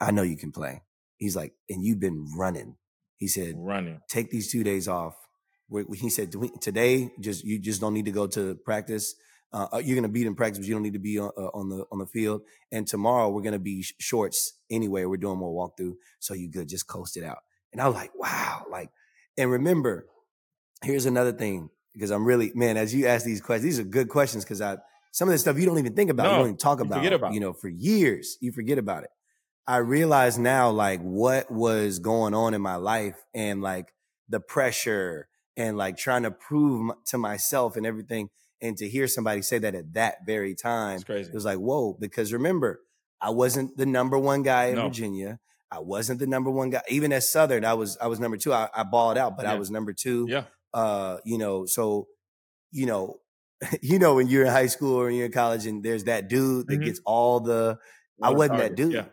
[0.00, 0.82] I know you can play.
[1.16, 2.76] He's like, and you've been running.
[3.16, 4.00] He said, Running.
[4.08, 5.14] take these two days off.
[5.94, 9.14] He said today, just you just don't need to go to practice.
[9.52, 11.68] Uh, you're gonna beat in practice, but you don't need to be on, uh, on
[11.68, 12.42] the on the field.
[12.70, 15.04] And tomorrow we're gonna be sh- shorts anyway.
[15.04, 16.68] We're doing more walkthrough, so you good.
[16.68, 17.38] Just coast it out.
[17.72, 18.90] And I was like, wow, like.
[19.38, 20.06] And remember,
[20.82, 22.76] here's another thing because I'm really man.
[22.76, 24.78] As you ask these questions, these are good questions because I
[25.12, 26.24] some of this stuff you don't even think about.
[26.24, 26.98] you don't even talk you about.
[26.98, 29.10] forget about You know, for years you forget about it.
[29.66, 33.92] I realize now like what was going on in my life and like
[34.28, 38.30] the pressure and like trying to prove to myself and everything.
[38.62, 41.28] And to hear somebody say that at that very time, It's crazy.
[41.30, 42.80] it was like, whoa, because remember,
[43.20, 44.84] I wasn't the number one guy in No.
[44.84, 45.40] Virginia.
[45.70, 46.82] I wasn't the number one guy.
[46.88, 48.52] Even at Southern, I was I was number two.
[48.52, 50.26] I, I balled out, but I was number two.
[50.28, 50.44] Yeah.
[50.72, 52.06] Uh, you know, so
[52.70, 53.20] you know,
[53.82, 56.66] you know, when you're in high school or you're in college and there's that dude
[56.68, 56.84] that Mhm.
[56.84, 57.78] gets all the
[58.22, 58.92] I wasn't that dude.
[58.92, 59.06] Yeah.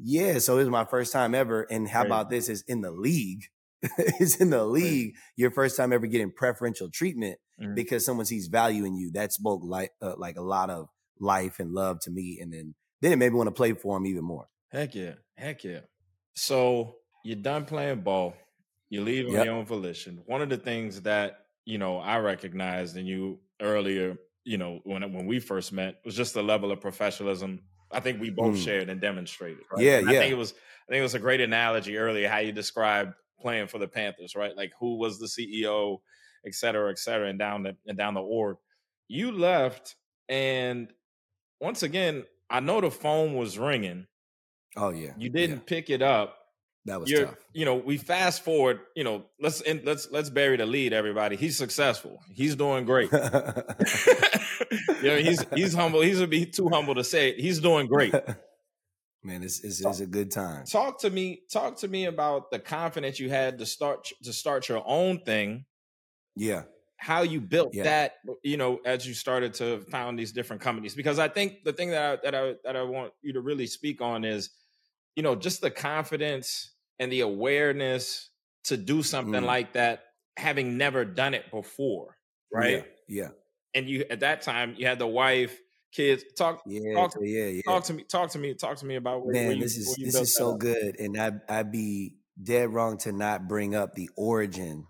[0.00, 1.62] Yeah, so it was my first time ever.
[1.62, 2.06] And how Crazy.
[2.08, 2.48] about this?
[2.48, 3.44] Is in the league.
[4.20, 5.14] it's in the league.
[5.36, 7.74] Your first time ever getting preferential treatment Mhm.
[7.74, 9.10] because someone sees value in you.
[9.12, 10.88] That spoke like uh, like a lot of
[11.20, 12.38] life and love to me.
[12.40, 14.46] And then then it made me want to play for him even more.
[14.70, 15.14] Heck yeah.
[15.36, 15.80] Heck yeah.
[16.34, 18.34] So you're done playing ball.
[18.90, 19.44] You leave on Yep.
[19.44, 20.22] your own volition.
[20.26, 25.02] One of the things that, you know, I recognized in you earlier, you know, when
[25.12, 27.60] when we first met was just the level of professionalism
[27.90, 28.64] I think we both Mm.
[28.64, 29.64] shared and demonstrated.
[29.72, 29.82] Right?
[29.82, 30.20] Yeah, And I yeah.
[30.20, 33.68] think it was I think it was a great analogy earlier how you described playing
[33.68, 34.56] for the Panthers, right?
[34.56, 35.98] Like who was the CEO,
[36.46, 38.56] et cetera, et cetera, and down the and down the org.
[39.08, 39.96] You left,
[40.28, 40.92] and
[41.60, 44.06] once again, I know the phone was ringing.
[44.76, 45.12] Oh yeah.
[45.16, 46.36] You didn't pick it up.
[46.86, 47.44] that was You're, tough.
[47.52, 48.80] you know, we fast forward.
[48.94, 50.92] You know, let's in, let's let's bury the lead.
[50.92, 52.20] Everybody, he's successful.
[52.32, 53.10] He's doing great.
[53.12, 53.18] you
[55.02, 56.00] know, he's he's humble.
[56.00, 57.40] He's be too humble to say it.
[57.40, 58.14] He's doing great.
[59.28, 60.64] Man, it's, it's, it's a good time.
[60.64, 61.42] Talk to me.
[61.52, 65.66] Talk to me about the confidence you had to start to start your own thing.
[66.34, 66.62] Yeah.
[66.96, 67.84] How you built Yeah.
[67.84, 70.94] that, you know, as you started to found these different companies.
[70.94, 73.66] Because I think the thing that I, that I that I want you to really
[73.66, 74.50] speak on is,
[75.14, 78.30] you know, just the confidence and the awareness
[78.64, 79.46] to do something Mm.
[79.46, 80.04] like that,
[80.36, 82.16] having never done it before,
[82.52, 82.84] right?
[83.06, 83.28] Yeah.
[83.74, 85.56] And you at that time you had the wife,
[85.92, 86.24] kids.
[86.36, 86.94] Talk Yeah.
[86.94, 87.46] Talk- yeah.
[87.46, 87.62] Yeah.
[87.64, 88.04] talk to me.
[88.04, 88.54] Talk to me.
[88.54, 90.58] Talk to me about where, where Man, you, this is this is so up.
[90.60, 94.86] good, and I I'd be dead wrong to not bring up the origin.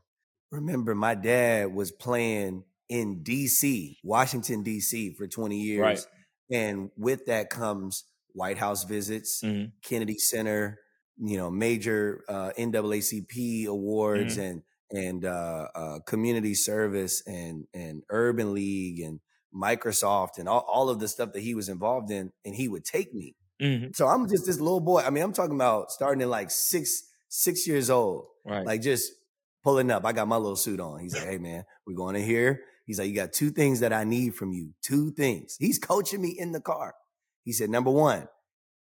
[0.51, 5.15] Remember, my dad was playing in D.C., Washington D.C.
[5.15, 6.07] for twenty years, Right.
[6.51, 9.73] and with that comes White House visits, Mhm.
[9.83, 10.79] Kennedy Center,
[11.19, 14.41] you know, major uh, NAACP awards, Mm-hmm.
[14.43, 19.21] and and uh, uh, community service, and and Urban League, and
[19.61, 22.85] Microsoft, and all, all of the stuff that he was involved in, and he would
[22.85, 23.35] take me.
[23.61, 23.95] Mhm.
[23.97, 25.01] So I'm just this little boy.
[25.01, 28.65] I mean, I'm talking about starting at like six, six years old, Right.
[28.65, 29.13] like just
[29.65, 30.05] pulling up.
[30.07, 31.01] I got my little suit on.
[31.01, 33.93] He's like, "Hey, man, we're going in here." He's like, "You got two things that
[33.93, 34.75] I need from you.
[34.83, 36.95] Two things." He's coaching me in the car.
[37.45, 38.29] He said, "Number one,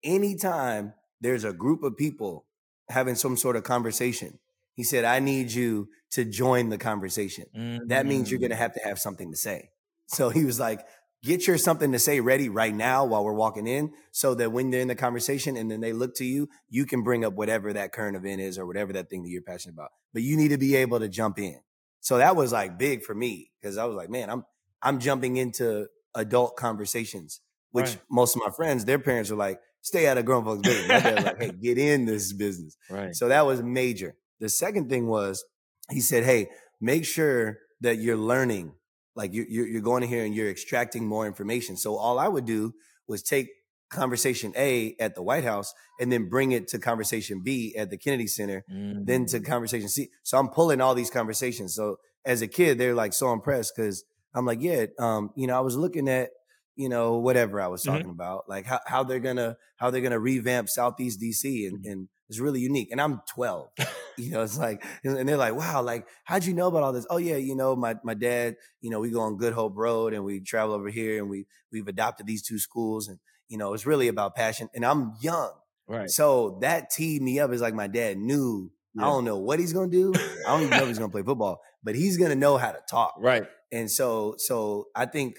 [0.03, 2.45] anytime there's a group of people
[2.89, 4.39] having some sort of conversation.
[4.75, 7.45] He said, I need you to join the conversation.
[7.57, 7.87] Mm-hmm.
[7.87, 8.59] That means you're going to Mm.
[8.59, 9.71] have to have something to say.
[10.07, 10.85] So he was like,
[11.23, 14.69] get your something to say ready right now while we're walking in so that when
[14.69, 17.73] they're in the conversation and then they look to you, you can bring up whatever
[17.73, 19.89] that current event is or whatever that thing that you're passionate about.
[20.13, 21.59] But you need to be able to jump in.
[21.99, 24.45] So that was like big for me because I was like, man, I'm
[24.81, 27.41] I'm jumping into adult conversations,
[27.71, 27.99] which Right.
[28.09, 30.87] most of my friends, their parents were like, stay out of grown folks' business.
[30.87, 32.77] My dad like, hey, get in this business.
[32.89, 33.15] Right.
[33.15, 34.15] So that was major.
[34.39, 35.43] The second thing was
[35.89, 38.73] he said, hey, make sure that you're learning.
[39.17, 41.75] Like you, you're, you're going in here and you're extracting more information.
[41.75, 42.73] So all I would do
[43.07, 43.47] was take
[43.89, 47.97] conversation A at the White House and then bring it to conversation B at the
[47.97, 48.63] Kennedy Center,
[49.09, 49.45] then to Mm.
[49.45, 50.09] conversation C.
[50.23, 51.73] So I'm pulling all these conversations.
[51.73, 54.03] So as a kid, they're like so impressed because
[54.35, 56.29] I'm like, yeah, um, you know, I was looking at,
[56.75, 57.85] you know, whatever I was Mhm.
[57.93, 61.91] talking about, like how, how they're gonna how they're gonna revamp Southeast DC, and, Mhm.
[61.91, 62.89] and it's really unique.
[62.91, 63.69] And I'm 12,
[64.17, 67.07] you know, it's like, and they're like, wow, like how'd you know about all this?
[67.09, 70.13] Oh yeah, you know, my my dad, you know, we go on Good Hope Road
[70.13, 73.73] and we travel over here, and we we've adopted these two schools, and you know,
[73.73, 74.69] it's really about passion.
[74.75, 75.51] And I'm young,
[75.87, 76.09] Right.
[76.09, 77.51] so that teed me up.
[77.51, 78.71] Is like my dad knew.
[78.99, 80.11] I don't know what he's gonna do.
[80.15, 82.79] I don't even know if he's gonna play football, but he's gonna know how to
[82.89, 83.13] talk.
[83.19, 83.45] Right.
[83.71, 85.35] And so, so I think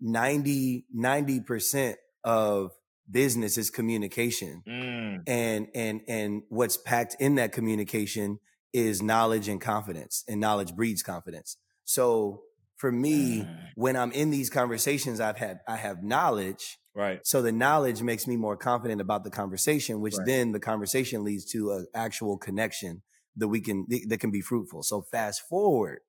[0.00, 2.72] 90, percent of
[3.10, 4.62] business is communication.
[4.66, 5.22] Mm.
[5.26, 8.38] And, and, and what's packed in that communication
[8.72, 11.56] is knowledge and confidence and knowledge breeds confidence.
[11.84, 12.42] So
[12.76, 13.68] for me, Mm.
[13.74, 16.78] when I'm in these conversations, I've had, I have knowledge.
[16.94, 17.20] Right.
[17.24, 20.26] So the knowledge makes me more confident about the conversation, which Right.
[20.26, 23.02] then the conversation leads to an actual connection
[23.36, 24.82] that we can, that can be fruitful.
[24.82, 26.00] So fast forward,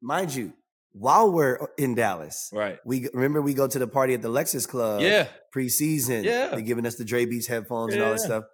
[0.00, 0.52] mind you,
[0.98, 2.78] while we're in Dallas, Right.
[2.84, 5.28] we remember we go to the party at the Lexus Club Yeah.
[5.54, 6.24] preseason.
[6.24, 6.48] Yeah.
[6.48, 8.44] They're giving us the Dre Beats headphones and all that stuff.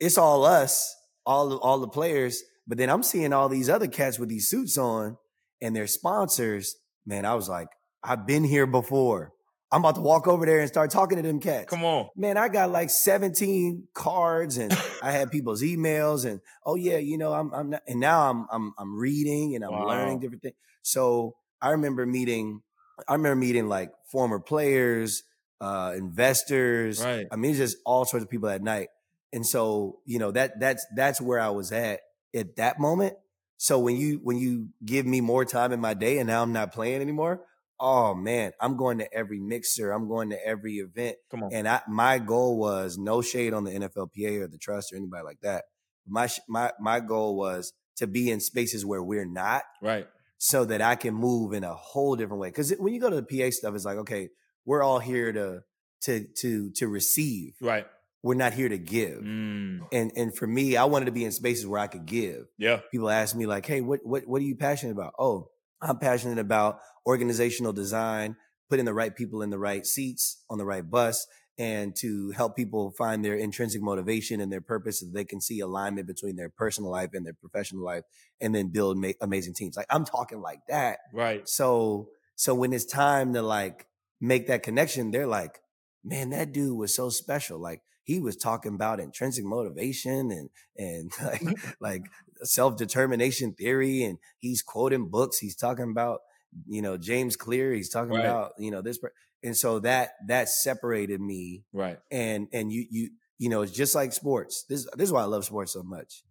[0.00, 2.42] It's all us, all the, all the players.
[2.66, 5.16] But then I'm seeing all these other cats with these suits on
[5.60, 6.76] and their sponsors.
[7.06, 7.68] Man, I was like,
[8.02, 9.32] I've been here before.
[9.72, 11.68] I'm about to walk over there and start talking to them cats.
[11.70, 12.08] Come on.
[12.16, 17.18] Man, I got like 17 cards and I had people's emails and oh yeah, you
[17.18, 19.88] know, I'm I'm not, and now I'm I'm I'm reading and I'm Wow.
[19.88, 20.54] learning different things.
[20.82, 22.62] So I remember meeting
[23.08, 25.22] I remember meeting like former players,
[25.60, 27.02] uh investors.
[27.02, 27.26] Right.
[27.30, 28.88] I mean it's just all sorts of people at night.
[29.32, 32.00] And so, you know, that that's that's where I was at
[32.34, 33.14] at that moment.
[33.58, 36.52] So when you when you give me more time in my day and now I'm
[36.52, 37.42] not playing anymore,
[37.80, 41.16] oh man, I'm going to every mixer, I'm going to every event.
[41.30, 41.52] Come on.
[41.52, 45.24] And I, my goal was no shade on the NFLPA or the trust or anybody
[45.24, 45.64] like that.
[46.06, 50.06] My my my goal was to be in spaces where we're not, Right.
[50.38, 52.48] So that I can move in a whole different way.
[52.48, 54.28] Because when you go to the PA stuff, it's like okay,
[54.64, 55.60] we're all here to
[56.02, 57.54] to to to receive.
[57.60, 57.86] Right.
[58.22, 59.20] We're not here to give.
[59.20, 59.86] Mm.
[59.92, 62.46] And and for me, I wanted to be in spaces where I could give.
[62.58, 62.80] Yeah.
[62.90, 66.38] People ask me like, "Hey, what what what are you passionate about?" Oh, I'm passionate
[66.38, 68.36] about organizational design,
[68.68, 71.26] putting the right people in the right seats on the right bus,
[71.58, 75.40] and to help people find their intrinsic motivation and their purpose so that they can
[75.40, 78.04] see alignment between their personal life and their professional life,
[78.40, 79.76] and then build ma- amazing teams.
[79.76, 80.98] Like I'm talking like that.
[81.12, 81.48] Right.
[81.48, 83.86] So so when it's time to like
[84.20, 85.60] make that connection, they're like,
[86.04, 87.58] man, that dude was so special.
[87.58, 92.02] Like he was talking about intrinsic motivation and and like like
[92.42, 95.38] self determination theory, and he's quoting books.
[95.38, 96.20] He's talking about
[96.66, 97.72] you know James Clear.
[97.72, 98.24] He's talking Right.
[98.26, 99.12] about you know this, per-
[99.46, 101.64] and so that that separated me.
[101.72, 101.98] Right.
[102.10, 104.64] And and you you you know it's just like sports.
[104.68, 106.22] This this is why I love sports so much.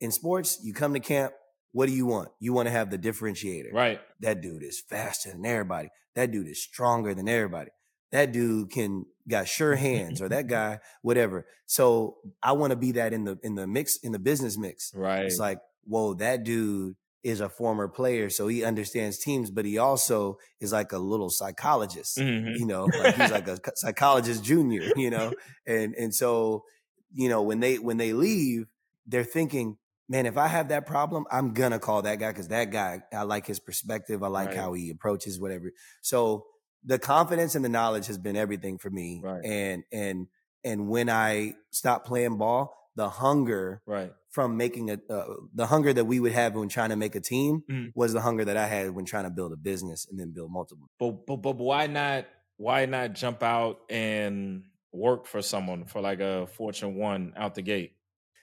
[0.00, 1.32] In sports, you come to camp.
[1.72, 2.28] What do you want?
[2.40, 4.00] You want to have the differentiator Right.
[4.20, 5.88] that dude is faster than everybody.
[6.14, 7.70] That dude is stronger than everybody.
[8.12, 11.46] That dude can got sure hands or that guy, whatever.
[11.66, 14.92] So I want to be that in the in the mix, in the business mix.
[14.94, 15.24] Right.
[15.24, 19.78] It's like, whoa, that dude is a former player, so he understands teams, but he
[19.78, 22.18] also is like a little psychologist.
[22.18, 22.58] Mhm.
[22.58, 25.32] You know, like he's like a psychologist junior, you know?
[25.66, 26.64] And and so,
[27.12, 28.66] you know, when they when they leave,
[29.06, 32.70] they're thinking, man, if I have that problem, I'm gonna call that guy because that
[32.70, 34.22] guy, I like his perspective.
[34.22, 34.56] I like Right.
[34.58, 35.72] how he approaches whatever.
[36.02, 36.46] So
[36.84, 39.20] the confidence and the knowledge has been everything for me.
[39.24, 39.42] Right.
[39.44, 40.26] And and
[40.62, 44.12] and when I stopped playing ball, the hunger Right.
[44.30, 47.20] from making a uh, the hunger that we would have when trying to make a
[47.20, 47.92] team Mhm.
[47.94, 50.50] was the hunger that I had when trying to build a business and then build
[50.52, 50.88] multiple.
[50.98, 52.26] But, but but why not
[52.56, 57.62] why not jump out and work for someone for like a Fortune one out the
[57.62, 57.92] gate?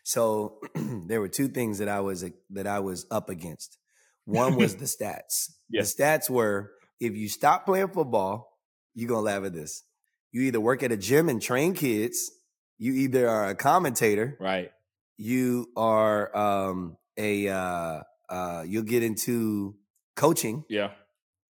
[0.04, 0.60] So
[1.08, 3.78] there were two things that I was that I was up against.
[4.26, 5.52] One was the stats.
[5.70, 5.82] Yeah.
[5.84, 8.60] The stats were if you stop playing football,
[8.94, 9.84] you're gonna laugh at this.
[10.32, 12.32] You either work at a gym and train kids,
[12.82, 14.72] you either are a commentator, Right.
[15.18, 19.76] you are um, a uh, uh, you'll get into
[20.16, 20.64] coaching.
[20.68, 20.92] Yeah.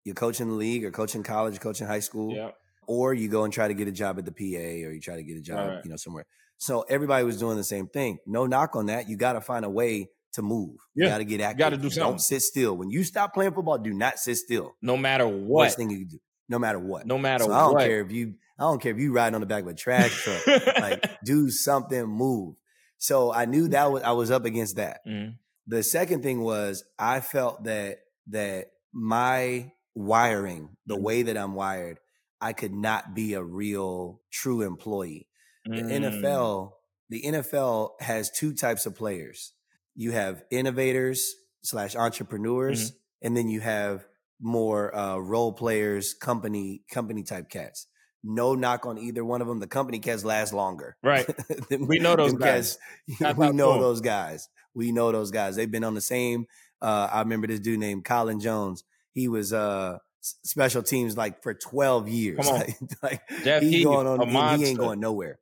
[0.04, 2.50] You're coaching the league or coaching college, coaching high school, Yeah.
[2.86, 5.16] or you go and try to get a job at the PA or you try
[5.16, 5.84] to get a job, Right.
[5.84, 6.26] you know, somewhere.
[6.58, 8.18] So everybody was doing the same thing.
[8.24, 9.08] No knock on that.
[9.08, 10.76] You got to find a way to move.
[10.94, 11.58] You got to get active.
[11.58, 12.12] gotta do something.
[12.12, 12.76] Don't sit still.
[12.76, 14.76] When you stop playing football, do not sit still.
[14.80, 15.64] No matter what.
[15.64, 17.04] Worst thing you can do, no matter what.
[17.06, 19.40] No matter so I don't care if you, I don't care if you riding on
[19.40, 20.46] the back of a trash truck.
[20.78, 22.56] like, do something, move.
[22.98, 25.00] So I knew that was I was up against that.
[25.06, 25.36] Mhm.
[25.66, 31.02] The second thing was I felt that that my wiring, the Mhm.
[31.02, 31.98] way that I'm wired,
[32.40, 35.28] I could not be a real true employee.
[35.64, 35.90] The Mm.
[36.22, 39.52] NFL, the NFL has two types of players.
[39.94, 42.96] You have innovators slash entrepreneurs, Mm-hmm.
[43.26, 44.06] and then you have
[44.40, 47.86] more uh, role players, company company type cats.
[48.24, 49.60] No knock on either one of them.
[49.60, 50.96] The company cats last longer.
[51.02, 51.26] Right.
[51.70, 52.78] Them- We know those guys.
[53.36, 53.80] we know 'em.
[53.80, 54.48] those guys.
[54.74, 55.56] We know those guys.
[55.56, 56.46] They've been on the same.
[56.82, 58.84] Uh, I remember this dude named Colin Jones.
[59.14, 62.38] He was uh, special teams like for twelve years.
[62.38, 62.58] Come on.
[62.60, 64.58] like, like Jeff he going on.
[64.58, 65.38] He ain't going nowhere.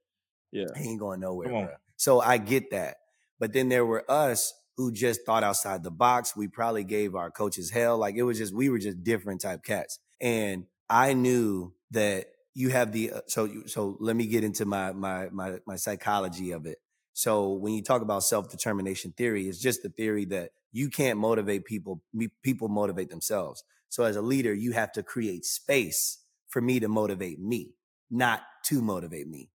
[0.53, 0.67] Yeah.
[0.77, 1.49] He ain't going nowhere.
[1.49, 1.69] Come on.
[1.97, 2.97] So I get that.
[3.41, 6.37] But then there were us who just thought outside the box.
[6.37, 7.99] We probably gave our coaches hell.
[7.99, 9.99] Like it was just, we were just different type cats.
[10.21, 14.65] And I knew that you have the, uh, so, you- so let me get into
[14.65, 16.79] my, my, my, my psychology of it.
[17.13, 21.65] So when you talk about self-determination theory, it's just the theory that you can't motivate
[21.65, 22.03] people.
[22.43, 23.63] People motivate themselves.
[23.89, 27.75] So as a leader, you have to create space for me to motivate me,
[28.11, 29.51] not to motivate me.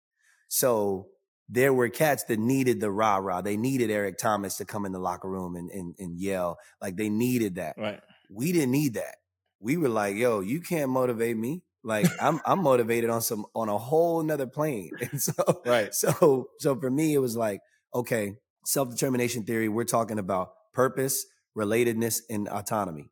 [0.47, 1.07] So
[1.49, 3.41] there were cats that needed the rah rah.
[3.41, 6.59] They needed Eric Thomas to come in the locker room and, and, and yell.
[6.81, 7.75] Like they needed that.
[7.77, 8.01] Right.
[8.29, 9.15] We didn't need that.
[9.59, 11.63] We were like, yo, you can't motivate me.
[11.83, 14.91] Like I'm I'm motivated on some on a whole nother plane.
[15.11, 15.93] And so Right.
[15.93, 17.61] so so for me, it was like,
[17.93, 18.35] okay,
[18.65, 21.25] self-determination theory, we're talking about purpose,
[21.57, 23.11] relatedness, and autonomy.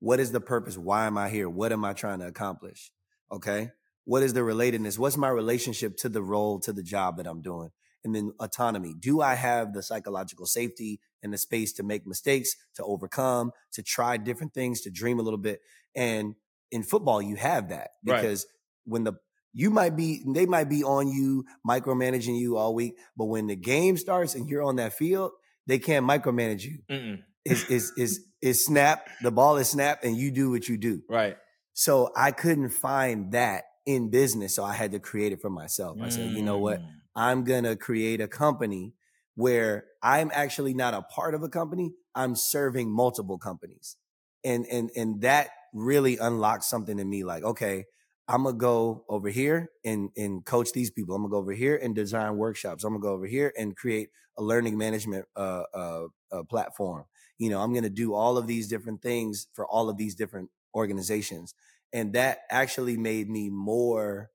[0.00, 0.76] What is the purpose?
[0.76, 1.48] Why am I here?
[1.48, 2.92] What am I trying to accomplish?
[3.32, 3.70] Okay.
[4.04, 4.98] What is the relatedness?
[4.98, 7.70] What's my relationship to the role, to the job that I'm doing?
[8.04, 8.94] And then autonomy.
[8.98, 13.82] Do I have the psychological safety and the space to make mistakes, to overcome, to
[13.82, 15.60] try different things, to dream a little bit?
[15.96, 16.34] And
[16.70, 18.20] in football, you have that Right.
[18.20, 18.46] because
[18.84, 19.14] when the
[19.52, 23.56] you might be they might be on you micromanaging you all week, but when the
[23.56, 25.32] game starts and you're on that field,
[25.66, 26.78] they can't micromanage you.
[26.90, 27.22] Mm-mm.
[27.44, 31.02] Is is is is snap, the ball is snapped and you do what you do.
[31.08, 31.36] Right.
[31.72, 34.54] So I couldn't find that in business.
[34.54, 35.98] So I had to create it for myself.
[36.00, 36.80] I said, you know what?
[36.80, 36.88] Mm.
[37.16, 38.94] I'm going to create a company
[39.34, 41.92] where I'm actually not a part of a company.
[42.14, 43.96] I'm serving multiple companies.
[44.44, 47.84] And, and, and that really unlocked something in me like, okay,
[48.26, 51.14] I'm to go over here and, and coach these people.
[51.14, 52.84] I'm to go over here and design workshops.
[52.84, 54.08] I'm to go over here and create
[54.38, 57.04] a learning management, uh, uh, uh, platform.
[57.36, 60.50] You know, I'm to do all of these different things for all of these different
[60.74, 61.54] organizations.
[61.92, 64.30] And that actually made me more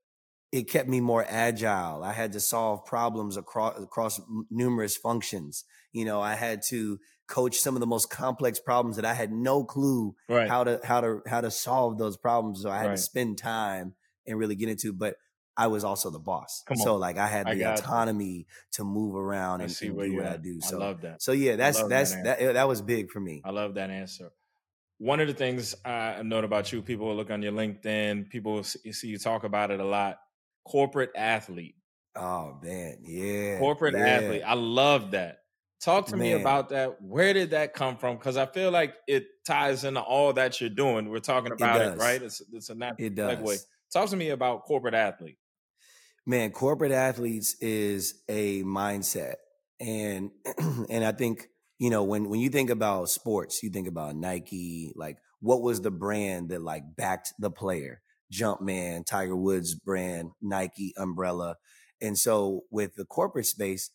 [0.52, 2.04] it kept me more agile.
[2.04, 5.64] I had to solve problems across across numerous functions.
[5.94, 7.00] You know, I had to
[7.30, 10.54] coach some of the most complex problems that I had no clue Right.
[10.54, 12.62] how to how to how to solve those problems.
[12.62, 12.92] So I had Right.
[12.92, 13.96] to spend time
[14.28, 14.94] and really get into.
[14.94, 15.18] But
[15.58, 17.66] I was also the boss, so like I had I the you.
[17.66, 20.38] autonomy to move around I and, and do what I at.
[20.38, 20.62] do.
[20.62, 21.20] I So love that.
[21.20, 23.46] so yeah, that's love that that's that that was big for me.
[23.46, 24.32] I love that answer.
[25.00, 28.92] One of the things I know about you, people look on your LinkedIn, people see
[28.94, 30.20] see you talk about it a lot.
[30.66, 31.76] Corporate athlete,
[32.16, 34.36] Oh man, yeah, corporate yeah.
[34.36, 34.44] athlete.
[34.46, 35.40] I love that.
[35.82, 37.02] Talk to me about that.
[37.02, 38.18] Where did that come from?
[38.18, 41.10] Because I feel like it ties into all that you're doing.
[41.10, 42.00] We're talking about it, does.
[42.00, 42.22] right?
[42.22, 43.38] It's it's a natural It does.
[43.40, 43.60] segue.
[43.94, 45.38] Talk to me about corporate athlete.
[46.26, 49.36] man corporate athletes is a mindset
[49.80, 50.32] and
[50.90, 51.48] and i think
[51.80, 55.82] you know when when you think about sports you think about nike like what was
[55.82, 61.56] the brand that like backed the player jumpman tiger woods brand nike umbrella
[62.02, 63.90] and so with the corporate space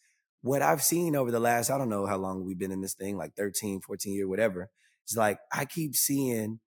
[0.44, 2.94] what i've seen over the last i don't know how long we've been in this
[2.94, 4.68] thing like 13 14 year whatever
[5.02, 6.60] it's like i keep seeing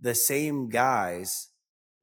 [0.00, 1.48] the same guys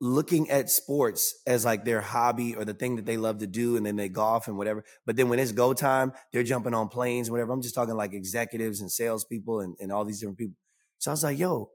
[0.02, 3.78] looking at sports as like their hobby or the thing that they love to do
[3.78, 4.84] and then they golf and whatever.
[5.06, 7.54] But then when it's go time, they're jumping on planes, whatever.
[7.54, 10.56] I'm just talking like executives and salespeople and, and all these different people.
[10.98, 11.70] So I was like, yo,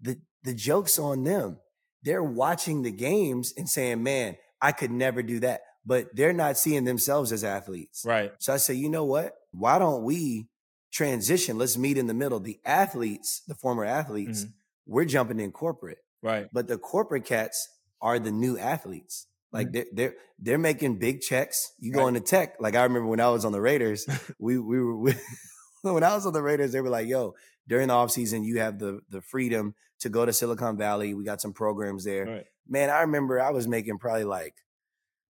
[0.00, 1.58] the the joke's on them.
[2.04, 5.62] They're watching the games and saying, man, I could never do that.
[5.86, 8.04] But they're not seeing themselves as athletes.
[8.06, 8.32] Right.
[8.38, 9.34] So I say, you know what?
[9.52, 10.48] Why don't we
[10.92, 11.58] transition?
[11.58, 12.40] Let's meet in the middle.
[12.40, 14.52] The athletes, the former athletes, Mhm.
[14.86, 16.48] we're jumping in corporate Right.
[16.52, 17.68] but the corporate cats
[18.00, 19.26] are the new athletes.
[19.52, 19.72] Like Mhm.
[19.72, 21.72] they're they're they're making big checks.
[21.78, 22.08] You go Right.
[22.08, 22.56] into tech.
[22.60, 24.04] Like I remember when I was on the Raiders,
[24.38, 25.14] we we were we,
[25.82, 27.34] when I was on the Raiders, they were like, "Yo,
[27.68, 31.14] during the offseason, you have the the freedom to go to Silicon Valley.
[31.14, 32.46] We got some programs there." Right.
[32.66, 34.54] Man, I remember I was making probably like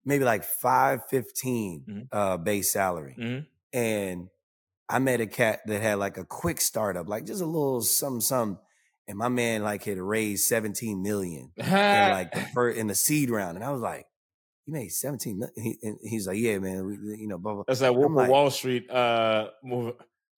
[0.08, 2.08] maybe like five fifteen Mhm.
[2.10, 3.46] uh, base salary, Mhm.
[3.72, 4.28] and
[4.88, 8.20] I met a cat that had like a quick startup, like just a little something
[8.22, 8.58] something.
[9.06, 13.30] And my man like had raised 17 million in like the first in the seed
[13.30, 13.56] round.
[13.56, 14.06] And I was like,
[14.66, 15.54] you made 17 million.
[15.56, 17.64] He, and he's like, yeah, man, we, you know, blah, blah.
[17.66, 19.94] That's that Wolf like- Wall Street uh move.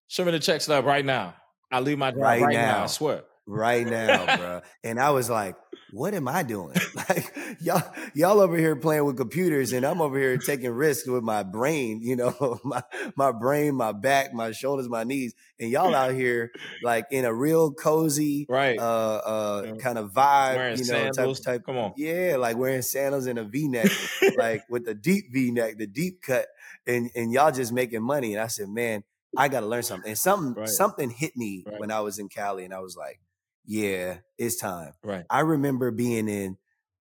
[0.08, 1.34] Show me the check stub right now.
[1.72, 2.78] I'll leave my job Right right, now.
[2.78, 2.82] now.
[2.84, 3.22] I swear.
[3.50, 4.60] Right now, bro.
[4.84, 5.56] And I was like,
[5.92, 6.76] what am I doing?
[7.08, 7.82] Like y'all,
[8.14, 12.00] y'all over here playing with computers and I'm over here taking risks with my brain,
[12.02, 12.82] you know, my,
[13.16, 15.34] my brain, my back, my shoulders, my knees.
[15.58, 18.78] And y'all out here like in a real cozy, Right.
[18.78, 19.72] uh, uh, Yeah.
[19.82, 21.40] kind of vibe, Wearing you know, sandals.
[21.40, 21.66] type, type.
[21.66, 21.92] Come on.
[21.96, 22.36] Yeah.
[22.38, 23.90] Like wearing sandals and a V-neck,
[24.36, 26.46] like with the deep V-neck, the deep cut
[26.86, 28.34] and, and y'all just making money.
[28.34, 29.02] And I said, man,
[29.36, 30.08] I got to learn something.
[30.08, 30.68] And something, Right.
[30.68, 31.80] something hit me Right.
[31.80, 33.18] when I was in Cali and I was like,
[33.64, 34.92] yeah, it's time.
[35.02, 35.24] Right.
[35.30, 36.56] I remember being in,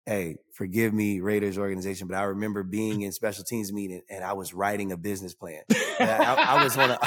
[0.05, 4.33] hey, forgive me, Raiders organization, but I remember being in special teams meeting and I
[4.33, 5.61] was writing a business plan.
[5.99, 6.99] I, I was on a,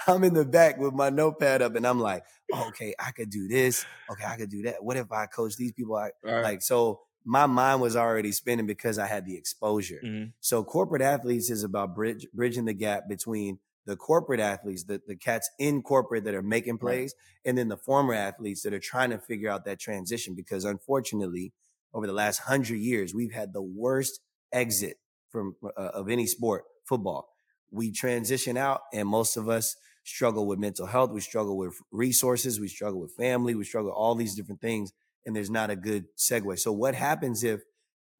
[0.06, 3.48] I'm in the back with my notepad up and I'm like, okay, I could do
[3.48, 3.84] this.
[4.10, 4.82] Okay, I could do that.
[4.82, 5.96] What if I coach these people?
[5.96, 6.42] I, Right.
[6.42, 10.00] like, so my mind was already spinning because I had the exposure.
[10.02, 10.32] Mhm.
[10.40, 13.58] So corporate athletes is about bridge, bridging the gap between
[13.88, 17.08] the corporate athletes, the, the cats in corporate that are making Right.
[17.08, 17.14] plays,
[17.44, 20.34] and then the former athletes that are trying to figure out that transition.
[20.34, 21.54] Because unfortunately,
[21.94, 24.20] over the last hundred years, we've had the worst
[24.52, 24.98] exit
[25.30, 27.30] from uh, of any sport, football.
[27.70, 29.74] We transition out, and most of us
[30.04, 31.10] struggle with mental health.
[31.10, 32.60] We struggle with resources.
[32.60, 33.54] We struggle with family.
[33.54, 34.92] We struggle with all these different things,
[35.24, 36.58] and there's not a good segue.
[36.58, 37.62] So, what happens if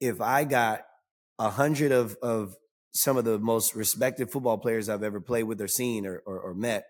[0.01, 0.87] if I got
[1.39, 2.57] a hundred of of
[2.93, 6.39] some of the most respected football players I've ever played with or seen or, or,
[6.41, 6.87] or met,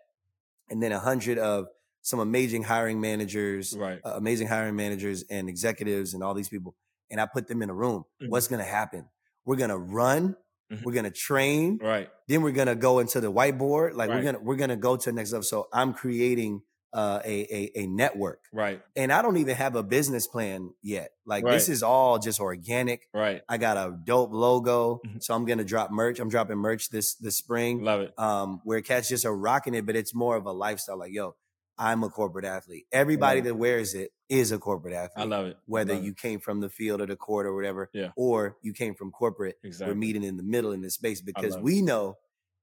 [0.71, 1.67] and then a hundred of
[2.03, 4.01] some amazing hiring managers, Right.
[4.05, 6.75] uh, amazing hiring managers and executives and all these people,
[7.11, 8.05] and I put them in a room.
[8.23, 8.29] Mhm.
[8.31, 9.07] What's going to happen?
[9.45, 10.37] We're going to run.
[10.73, 10.85] Mhm.
[10.85, 11.79] We're going to train.
[11.83, 12.09] Right.
[12.29, 13.95] Then we're going to go into the whiteboard.
[13.95, 15.43] Like we're going to, we're going to go to the next level.
[15.43, 16.63] So I'm creating
[16.95, 18.81] uh, a, a, a network Right.
[18.97, 21.11] and I don't even have a business plan yet.
[21.27, 23.09] Like this is all just organic.
[23.13, 23.43] Right.
[23.49, 25.01] I got a dope logo.
[25.07, 25.23] Mhm.
[25.23, 26.19] So I'm going to drop merch.
[26.19, 28.19] I'm dropping merch this, this spring Love it.
[28.19, 30.99] um, where cats just are rocking it, but it's more of a lifestyle.
[30.99, 31.35] Like, yo,
[31.77, 32.87] I'm a corporate athlete.
[32.91, 35.25] Everybody that wears it is a corporate athlete.
[35.27, 35.57] I love it.
[35.67, 36.07] Whether Love it.
[36.07, 38.09] you came from the field or the court or whatever, Yeah.
[38.17, 39.93] or you came from corporate, exactly.
[39.95, 41.63] we're meeting in the middle in this space because it.
[41.63, 42.17] we know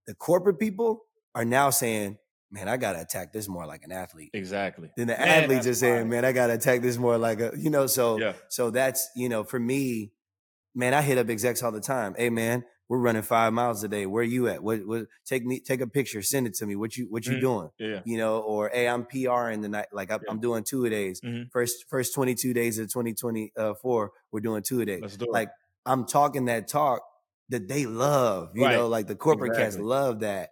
[0.07, 1.03] the corporate people
[1.33, 2.17] are now saying,
[2.55, 4.29] man, I got to attack this more like an athlete.
[4.33, 4.89] Exactly.
[4.95, 7.51] Then the Man, athletes are saying, man, I got to attack this more like a,
[7.57, 8.33] you know, so, Yeah.
[8.47, 10.11] so that's, you know, for me,
[10.73, 12.15] man, I hit up execs all the time.
[12.17, 14.05] Hey, man, we're running five miles a day.
[14.05, 14.63] Where are you at?
[14.63, 16.75] What, what, take me, take a picture, send it to me.
[16.77, 17.41] What you, what you Mhm.
[17.41, 17.69] doing?
[17.77, 18.01] Yeah.
[18.05, 19.87] You know, or, hey, I'm PR in the night.
[19.91, 20.31] Like I'm, Yeah.
[20.31, 21.19] I'm doing two a days.
[21.21, 21.51] Mhm.
[21.51, 24.99] First, first 22 days of 2024, we're doing two a day.
[25.01, 25.31] Let's do it.
[25.31, 25.49] Like
[25.85, 27.01] I'm talking that talk
[27.49, 30.49] that they love, you know, like the corporate cats love that.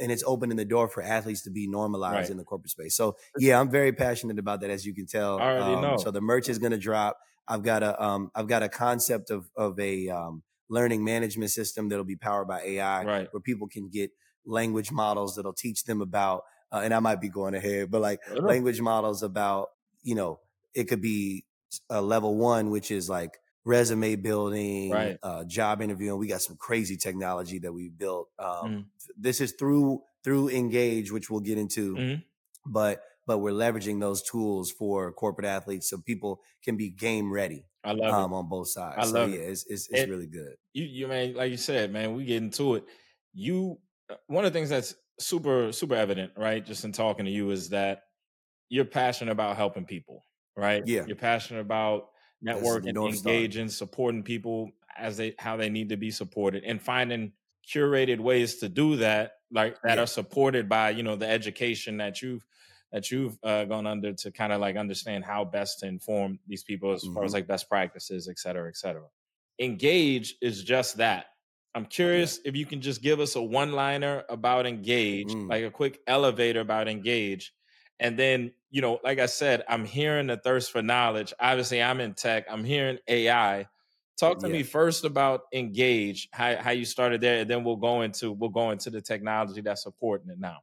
[0.00, 2.30] And it's opening the door for athletes to be normalized Right.
[2.30, 2.96] in the corporate space.
[2.96, 5.38] So yeah, I'm very passionate about that, as you can tell.
[5.38, 5.96] I already Um, know.
[5.98, 7.18] So the merch is going to drop.
[7.46, 11.88] I've got a, um, I've got a concept of of a um, learning management system
[11.88, 13.28] that'll be powered by AI, Right.
[13.32, 14.10] where people can get
[14.44, 16.44] language models that'll teach them about.
[16.72, 19.68] Uh, and I might be going ahead, but like language models about,
[20.02, 20.40] you know,
[20.74, 21.44] it could be
[21.88, 25.18] a level one, which is like resume building, Right.
[25.22, 26.18] uh, job interviewing.
[26.18, 28.28] We got some crazy technology that we built.
[28.38, 28.86] Um, Mhm.
[29.16, 32.24] This is through through Engage, which we'll get into, Mhm.
[32.66, 37.64] but but we're leveraging those tools for corporate athletes so people can be game ready
[37.84, 38.36] I love um, it.
[38.36, 38.96] on both sides.
[38.98, 39.50] I so love yeah, it.
[39.50, 40.56] it's it's, it's It- really good.
[40.72, 42.84] You, you man, like you said, man, we get into it.
[43.32, 46.64] You, uh, one of the things that's super, super evident, right?
[46.64, 48.04] Just in talking to you, is that
[48.68, 50.84] you're passionate about helping people, right?
[50.86, 51.04] Yeah.
[51.06, 52.10] You're passionate about
[52.42, 53.32] That's and engage Star.
[53.32, 57.32] engaging, supporting people as they how they need to be supported, and finding
[57.68, 60.04] curated ways to do that, like that Yeah.
[60.04, 62.44] are supported by you know the education that you've
[62.92, 66.64] that you've uh, gone under to kind of like understand how best to inform these
[66.64, 67.34] people as far as Mhm.
[67.34, 69.06] like best practices, et cetera, et cetera.
[69.60, 71.26] Engage is just that.
[71.74, 75.48] I'm curious if you can just give us a one liner about Engage, Mm.
[75.48, 77.52] like a quick elevator about Engage.
[78.00, 81.32] And then, you know, like I said, I'm hearing the thirst for knowledge.
[81.38, 83.66] Obviously, I'm in tech, I'm hearing AI.
[84.18, 84.54] Talk to Yeah.
[84.54, 88.50] me first about Engage, how, how you started there, and then we'll go into we'll
[88.50, 90.58] go into the technology that's supporting it now.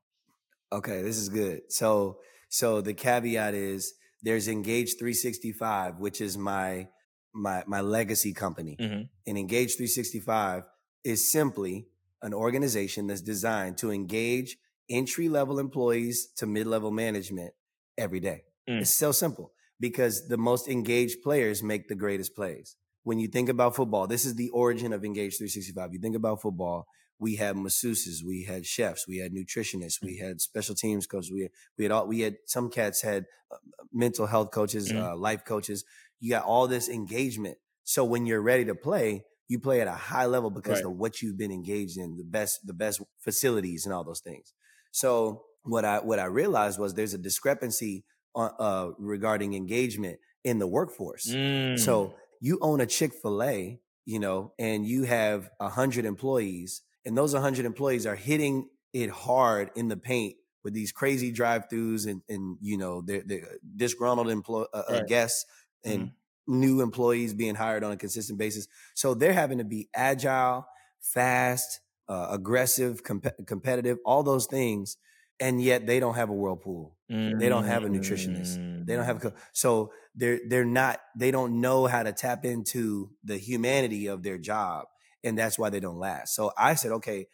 [0.71, 1.61] Okay, this is good.
[1.71, 2.19] So
[2.49, 6.87] so the caveat is there's Engage 365, which is my
[7.33, 8.77] my my legacy company.
[8.79, 9.09] Mhm.
[9.27, 10.63] And Engage 365
[11.03, 11.87] is simply
[12.21, 14.57] an organization that's designed to engage
[14.89, 17.53] entry level employees to mid level management
[17.97, 18.43] every day.
[18.69, 18.81] Mm.
[18.81, 22.75] It's so simple because the most engaged players make the greatest plays.
[23.03, 25.93] When you think about football, this is the origin of Engage 365.
[25.93, 26.87] You think about football,
[27.19, 31.49] we had masseuses, we had chefs, we had nutritionists, we had special teams coaches, we
[31.77, 33.57] we had all we had some cats had uh,
[33.93, 35.01] mental health coaches, Mhm.
[35.01, 35.83] uh, life coaches.
[36.19, 37.57] You got all this engagement.
[37.83, 40.91] So when you're ready to play, you play at a high level because Right.
[40.91, 44.53] of what you've been engaged in, the best the best facilities and all those things.
[44.97, 50.57] So what I what I realized was there's a discrepancy on, uh, regarding engagement in
[50.57, 51.27] the workforce.
[51.27, 51.77] Mm.
[51.77, 56.81] So you own a Chick Fil A, you know, and you have a hundred employees,
[57.05, 62.09] and those hundred employees are hitting it hard in the paint with these crazy drive-throughs
[62.09, 65.07] and and you know they're, they're disgruntled employ- uh, uh, Right.
[65.07, 65.45] guests
[65.85, 66.11] and
[66.47, 68.67] new employees being hired on a consistent basis.
[68.95, 70.65] So they're having to be agile,
[71.01, 74.97] fast, uh, aggressive, comp- competitive, all those things,
[75.39, 76.97] and yet they don't have a whirlpool.
[77.39, 78.59] They don't have a nutritionist.
[78.85, 82.45] They don't have a co- so they're they're not they don't know how to tap
[82.45, 84.85] into the humanity of their job,
[85.23, 86.35] and that's why they don't last.
[86.35, 87.27] So I said, okay,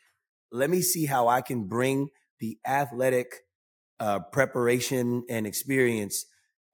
[0.52, 2.10] let me see how I can bring
[2.40, 3.46] the athletic
[4.00, 6.26] uh, preparation and experience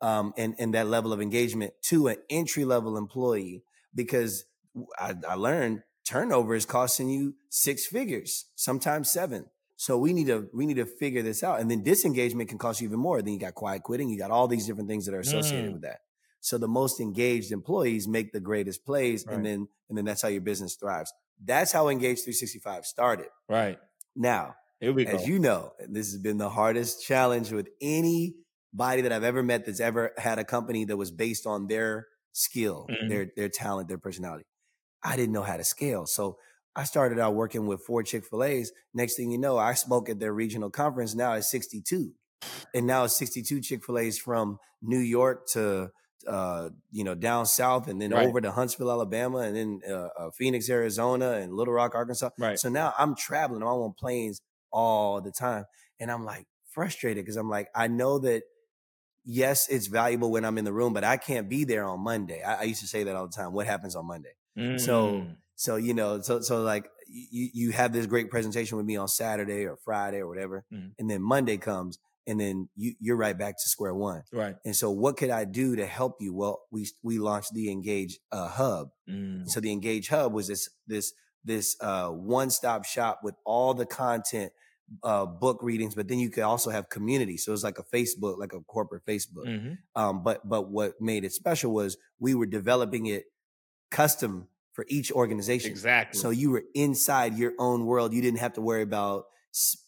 [0.01, 4.45] um, and and that level of engagement to an entry level employee because
[4.97, 9.45] I, I learned turnover is costing you six figures, sometimes seven.
[9.75, 11.59] So we need to we need to figure this out.
[11.61, 13.21] And then disengagement can cost you even more.
[13.21, 14.09] Then you got quiet quitting.
[14.09, 15.73] You got all these different things that are associated Mm.
[15.73, 15.99] with that.
[16.41, 19.35] So the most engaged employees make the greatest plays, Right.
[19.35, 21.13] and then and then that's how your business thrives.
[21.43, 23.27] That's how Engage 365 started.
[23.47, 23.79] Right.
[24.15, 25.11] Now, Here we go.
[25.11, 29.65] as you know, this has been the hardest challenge with anybody that I've ever met
[29.65, 33.09] that's ever had a company that was based on their skill, Mhm.
[33.09, 34.45] their their talent, their personality.
[35.03, 36.05] I didn't know how to scale.
[36.05, 36.37] So
[36.75, 38.71] I started out working with four Chick-fil-A's.
[38.93, 41.15] Next thing you know, I spoke at their regional conference.
[41.15, 42.11] Now it's 62.
[42.73, 45.91] And now it's 62 Chick-fil-A's from New York to
[46.27, 48.27] uh, you know, down south and then Right.
[48.27, 52.29] over to Huntsville, Alabama, and then uh, uh, Phoenix, Arizona, and Little Rock, Arkansas.
[52.37, 52.59] Right.
[52.59, 53.61] So now I'm traveling.
[53.61, 54.41] I'm on planes
[54.71, 55.65] all the time.
[55.99, 58.43] And I'm like frustrated because I'm like, I know that
[59.25, 62.41] yes, it's valuable when I'm in the room, but I can't be there on Monday.
[62.43, 63.53] I, I used to say that all the time.
[63.53, 64.33] What happens on Monday?
[64.55, 65.35] So, Mm.
[65.55, 69.07] so you know, so so like you you have this great presentation with me on
[69.07, 70.93] Saturday or Friday or whatever, Mhm.
[70.99, 71.97] and then Monday comes,
[72.27, 74.23] and then you you're right back to square one.
[74.31, 74.55] right.
[74.65, 76.33] And so, what could I do to help you?
[76.33, 78.91] Well, we we launched the Engage uh, Hub.
[79.09, 79.47] Mm.
[79.49, 83.85] So the Engage Hub was this this this uh, one stop shop with all the
[83.85, 84.51] content,
[85.03, 87.37] uh, book readings, but then you could also have community.
[87.37, 89.47] So it was like a Facebook, like a corporate Facebook.
[89.47, 89.77] Mhm.
[89.95, 93.23] Um, but but what made it special was we were developing it
[93.91, 95.71] custom for each organization.
[95.71, 96.19] Exactly.
[96.19, 98.13] So you were inside your own world.
[98.13, 99.25] You didn't have to worry about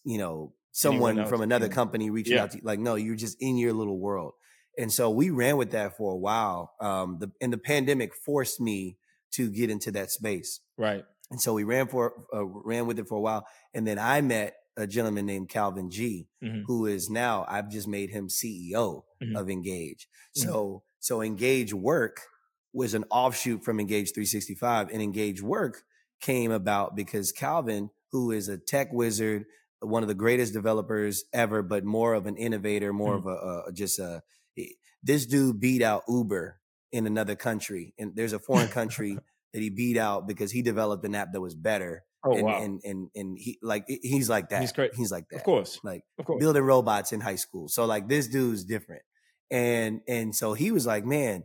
[0.03, 2.43] you know someone from another company reaching Yeah.
[2.43, 2.63] out to you.
[2.63, 4.33] Like no, you're just in your little world.
[4.77, 6.73] And so we ran with that for a while.
[6.79, 8.97] Um, the and the pandemic forced me
[9.33, 10.59] to get into that space.
[10.77, 11.05] right.
[11.29, 14.19] And so we ran for uh, ran with it for a while, and then I
[14.19, 16.63] met a gentleman named Calvin G, Mhm.
[16.65, 19.37] who is now I've just made him CEO Mhm.
[19.39, 20.09] of Engage.
[20.37, 20.41] Mhm.
[20.43, 22.21] So so Engage Work
[22.73, 25.83] was an offshoot from Engage 365, and Engage Work
[26.21, 29.45] came about because Calvin, who is a tech wizard,
[29.79, 33.19] one of the greatest developers ever, but more of an innovator, more Mhm.
[33.19, 34.21] of a, a just a
[35.03, 36.59] this dude beat out Uber
[36.91, 39.17] in another country, and there's a foreign country
[39.53, 42.03] that he beat out because he developed an app that was better.
[42.23, 42.61] Oh and, wow.
[42.61, 44.61] and and and he like he's like that.
[44.61, 44.93] He's great.
[44.93, 45.37] He's like that.
[45.37, 45.79] of course.
[45.83, 46.39] Like Of course.
[46.39, 47.67] building robots in high school.
[47.67, 49.01] So like this dude's different.
[49.49, 51.43] And and so he was like, man,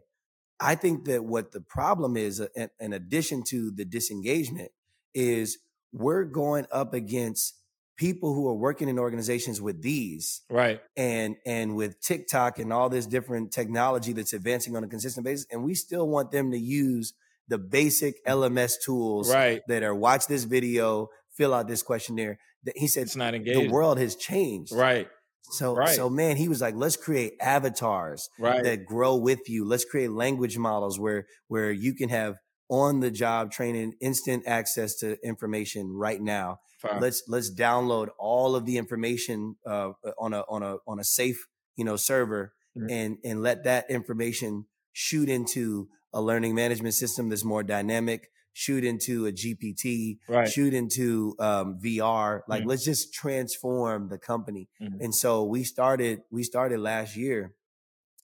[0.60, 4.70] I think that what the problem is, uh, in, in addition to the disengagement,
[5.14, 5.58] is
[5.92, 7.54] we're going up against
[7.96, 10.80] people who are working in organizations with these Right.
[10.96, 15.46] and and with TikTok and all this different technology that's advancing on a consistent basis,
[15.50, 17.14] and we still want them to use
[17.48, 19.62] the basic LMS tools Right.
[19.68, 22.38] that are watch this video, fill out this questionnaire.
[22.64, 24.72] That He said It's not the world has changed.
[24.72, 25.08] Right.
[25.52, 25.94] So Right.
[25.96, 28.62] so man, he was like, let's create avatars Right.
[28.64, 29.64] that grow with you.
[29.64, 32.36] Let's create language models where where you can have
[32.68, 36.58] on the job training, instant access to information right now.
[36.78, 37.00] Fine.
[37.00, 41.46] Let's let's download all of the information uh, on a on a on a safe
[41.76, 42.90] you know server Mhm.
[42.90, 48.30] and and let that information shoot into a learning management system that's more dynamic.
[48.58, 50.18] Shoot into a GPT.
[50.26, 50.48] Right.
[50.50, 52.42] Shoot into um, VR.
[52.48, 52.68] Like Mhm.
[52.68, 54.70] let's just transform the company.
[54.80, 54.96] Mhm.
[54.98, 57.54] And so we started we started last year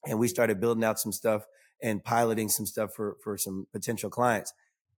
[0.07, 1.45] and we started building out some stuff
[1.83, 4.55] and piloting some stuff for for some potential clients.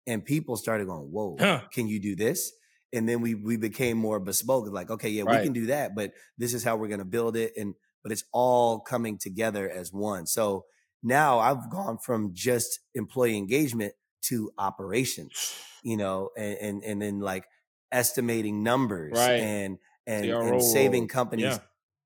[0.07, 1.63] And people started going, "Whoa, Huh.
[1.73, 2.53] can you do this?"
[2.93, 5.41] And then we we became more bespoke, like, "Okay, yeah, Right.
[5.41, 7.75] we can do that, but this is how we're going to build it." And
[8.05, 10.27] but it's all coming together as one.
[10.27, 10.67] So
[11.03, 13.95] now I've gone from just employee engagement
[14.29, 17.45] to operations, you know, and and, and then like
[17.93, 19.41] estimating numbers Right.
[19.41, 21.59] and and, and saving companies Yeah.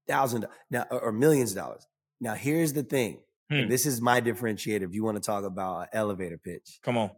[0.06, 1.86] thousand now or millions of dollars.
[2.20, 3.20] Now here's the thing.
[3.50, 3.68] Hmm.
[3.68, 4.82] This is my differentiator.
[4.82, 7.10] If you want to talk about an elevator pitch, Come on.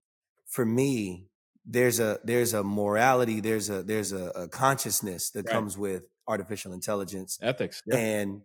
[0.46, 1.26] for me,
[1.66, 5.52] there's a there's a morality, there's a there's a, a consciousness that Right.
[5.52, 7.82] comes with artificial intelligence, Ethics.
[7.86, 7.96] Yeah.
[7.96, 8.42] and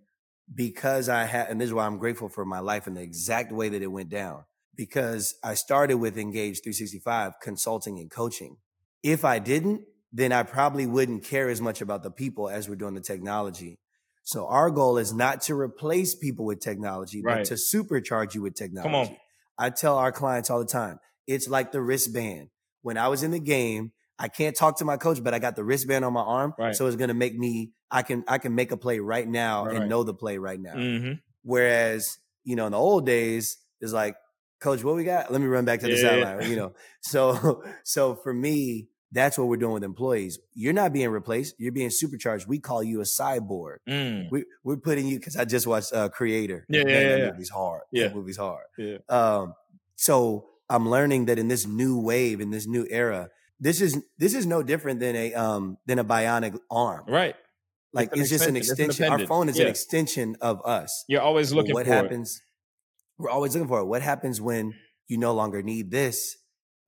[0.53, 3.51] because I had, and this is why I'm grateful for my life and the exact
[3.51, 4.43] way that it went down.
[4.76, 8.57] Because I started with Engage 365 consulting and coaching.
[9.03, 12.76] If I didn't, then I probably wouldn't care as much about the people as we're
[12.76, 13.80] doing the technology.
[14.23, 17.38] So our goal is not to replace people with technology, Right.
[17.39, 18.89] but to supercharge you with technology.
[18.89, 19.17] Come on.
[19.57, 22.49] I tell our clients all the time, it's like the wristband.
[22.82, 25.55] When I was in the game, I can't talk to my coach, but I got
[25.55, 26.53] the wristband on my arm.
[26.57, 26.76] Right.
[26.76, 29.76] So it's gonna make me I can I can make a play right now Right,
[29.76, 30.73] and know the play right now.
[30.73, 31.13] hmm
[31.43, 34.15] Whereas, you know, in the old days, it's like,
[34.66, 35.32] Coach, what we got?
[35.32, 36.09] Let me run back to the Yeah.
[36.09, 36.49] sideline.
[36.49, 40.39] You know, so so for me, that's what we're doing with employees.
[40.55, 41.53] You're not being replaced.
[41.59, 42.47] You're being supercharged.
[42.47, 43.78] We call you a cyborg.
[43.88, 44.32] Mm.
[44.32, 46.66] We, we're putting you because I just watched uh, Creator.
[46.68, 47.32] Yeah, yeah, that yeah, yeah.
[47.32, 47.82] movie's hard.
[47.91, 48.07] Yeah.
[48.07, 48.66] that movie's hard.
[48.78, 48.97] Yeah.
[49.07, 49.53] Um,
[49.95, 54.34] so I'm learning that in this new wave, in this new era, this is this
[54.34, 57.05] is no different than a um than a bionic arm.
[57.07, 57.36] Right.
[57.93, 58.86] Like an it's, just an extension.
[58.89, 59.22] It's extension.
[59.22, 59.66] Our phone is Yeah.
[59.66, 61.05] an extension of us.
[61.07, 62.28] You're always looking what for it.
[63.18, 63.86] We're always looking for it.
[63.86, 64.74] What happens when
[65.07, 66.36] you no longer need this,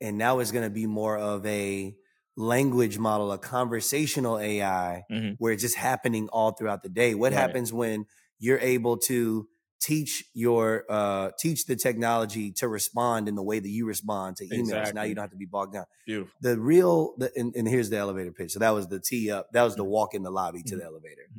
[0.02, 1.96] and now it's going to be more of a
[2.36, 5.36] language model, a conversational AI, Mhm.
[5.40, 7.16] where it's just happening all throughout the day.
[7.16, 7.40] What Right.
[7.40, 8.06] happens when
[8.40, 9.48] you're able to
[9.80, 14.44] teach your uh teach the technology to respond in the way that you respond to
[14.48, 16.34] emails now you don't have to be bogged down Beautiful.
[16.42, 19.52] the real the, and, and here's the elevator pitch so that was the tee up
[19.54, 21.30] that was the walk in the lobby to the elevator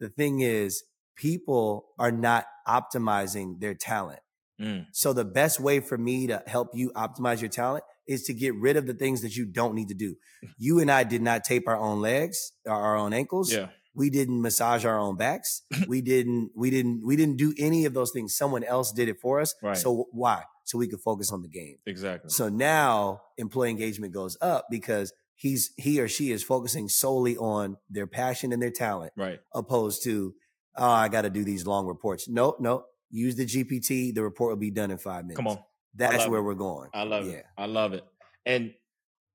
[0.00, 0.82] the thing is
[1.14, 4.18] people are not optimizing their talent
[4.60, 4.86] Mm.
[4.92, 8.54] so the best way for me to help you optimize your talent is to get
[8.54, 10.14] rid of the things that you don't need to do
[10.58, 13.68] you and i did not tape our own legs or our own ankles Yeah.
[13.96, 17.94] we didn't massage our own backs we didn't we didn't we didn't do any of
[17.94, 19.76] those things someone else did it for us Right.
[19.76, 22.30] so why so we could focus on the game Exactly.
[22.30, 27.76] so now employee engagement goes up because he's he or she is focusing solely on
[27.90, 29.40] their passion and their talent right.
[29.52, 30.32] opposed to
[30.76, 32.84] oh i got to do these long reports no no
[33.16, 35.58] use the gpt the report will be done in five minutes Come on.
[35.94, 36.42] that's where it.
[36.42, 37.46] we're going I love yeah it.
[37.56, 38.04] I love it.
[38.44, 38.74] And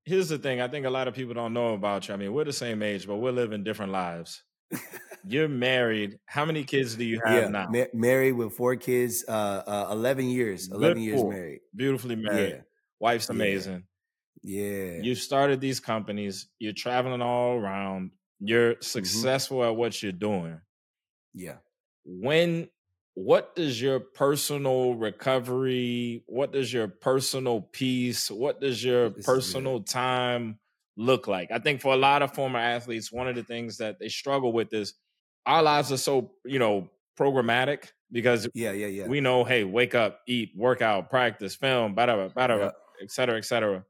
[0.04, 2.14] here's the thing I think a lot of people don't know about you.
[2.14, 4.42] I mean, we're the same age, but we're living different lives.
[5.26, 6.18] You're married.
[6.26, 7.68] How many kids do you have yeah now?
[7.70, 12.16] Ma- married with four kids uh, uh 11 years Good 11 years for- married Beautifully
[12.16, 12.50] married.
[12.50, 12.60] yeah
[13.00, 13.84] Wife's amazing.
[14.42, 16.48] yeah You've started these companies.
[16.58, 18.10] You're traveling all around.
[18.40, 18.82] You're Mm-hmm.
[18.82, 20.60] successful at what you're doing.
[21.34, 21.56] yeah
[22.04, 22.68] when
[23.24, 29.82] what does your personal recovery what does your personal peace what does your This personal
[29.82, 30.58] time
[30.96, 31.50] look like?
[31.50, 34.52] I think for a lot of former athletes one of the things that they struggle
[34.52, 34.94] with is
[35.46, 39.10] our lives are so you know programmatic because yeah yeah yeah.
[39.10, 42.70] we know hey wake up eat workout practice film blah, blah, blah,
[43.02, 43.84] et cetera et cetera.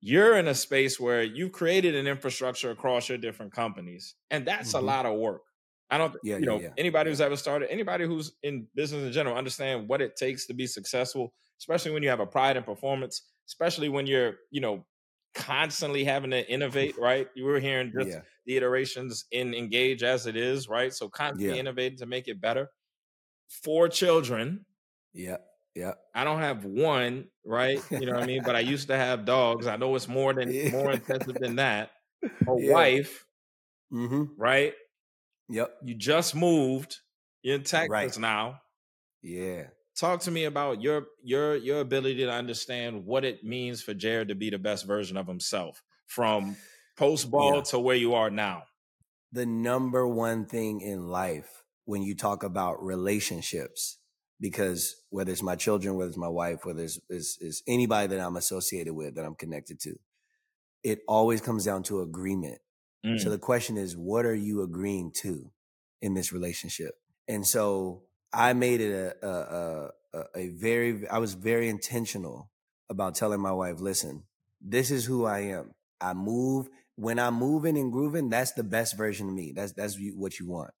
[0.00, 4.72] You're in a space where you've created an infrastructure across your different companies and that's
[4.72, 4.74] Mhm.
[4.74, 5.42] a lot of work
[5.90, 9.12] i don't Yeah, you know yeah, anybody who's ever started anybody who's in business in
[9.12, 12.62] general understand what it takes to be successful especially when you have a pride in
[12.62, 14.84] performance especially when you're you know
[15.34, 17.28] constantly having to innovate right?
[17.34, 20.92] You were hearing just the iterations in engage as it is right?
[20.92, 22.70] So constantly innovating to make it better.
[23.48, 24.64] Four children
[25.12, 25.38] yeah
[25.74, 25.94] yeah.
[26.14, 27.80] I don't have one, right?
[27.90, 28.42] You know what I mean?
[28.44, 29.66] But I used to have dogs.
[29.66, 31.90] I know it's more than more intensive than that.
[32.22, 33.26] A wife,
[33.92, 34.24] mm-hmm.
[34.36, 34.72] right?
[35.48, 36.96] Yep You just moved.
[37.42, 38.18] You're in Texas Right.
[38.18, 38.60] now.
[39.22, 39.64] yeah
[39.96, 44.28] Talk to me about your your your ability to understand what it means for Jared
[44.28, 46.56] to be the best version of himself from
[46.96, 47.62] post ball Yeah.
[47.62, 48.64] to where you are now.
[49.32, 53.98] the number one thing in life when you talk about relationships
[54.40, 58.20] because whether it's my children whether it's my wife whether it's, it's, it's anybody that
[58.20, 59.94] i'm associated with that i'm connected to
[60.82, 62.58] it always comes down to agreement
[63.04, 63.18] Mm.
[63.20, 65.52] so the question is what are you agreeing to
[66.00, 66.94] in this relationship?
[67.28, 72.50] And so i made it a a, a, a- a very i was very intentional
[72.88, 74.24] about telling my wife listen
[74.60, 75.74] this is who i am.
[76.00, 79.52] I move when i'm moving and grooving that's the best version of me.
[79.52, 80.72] That's that's what you want.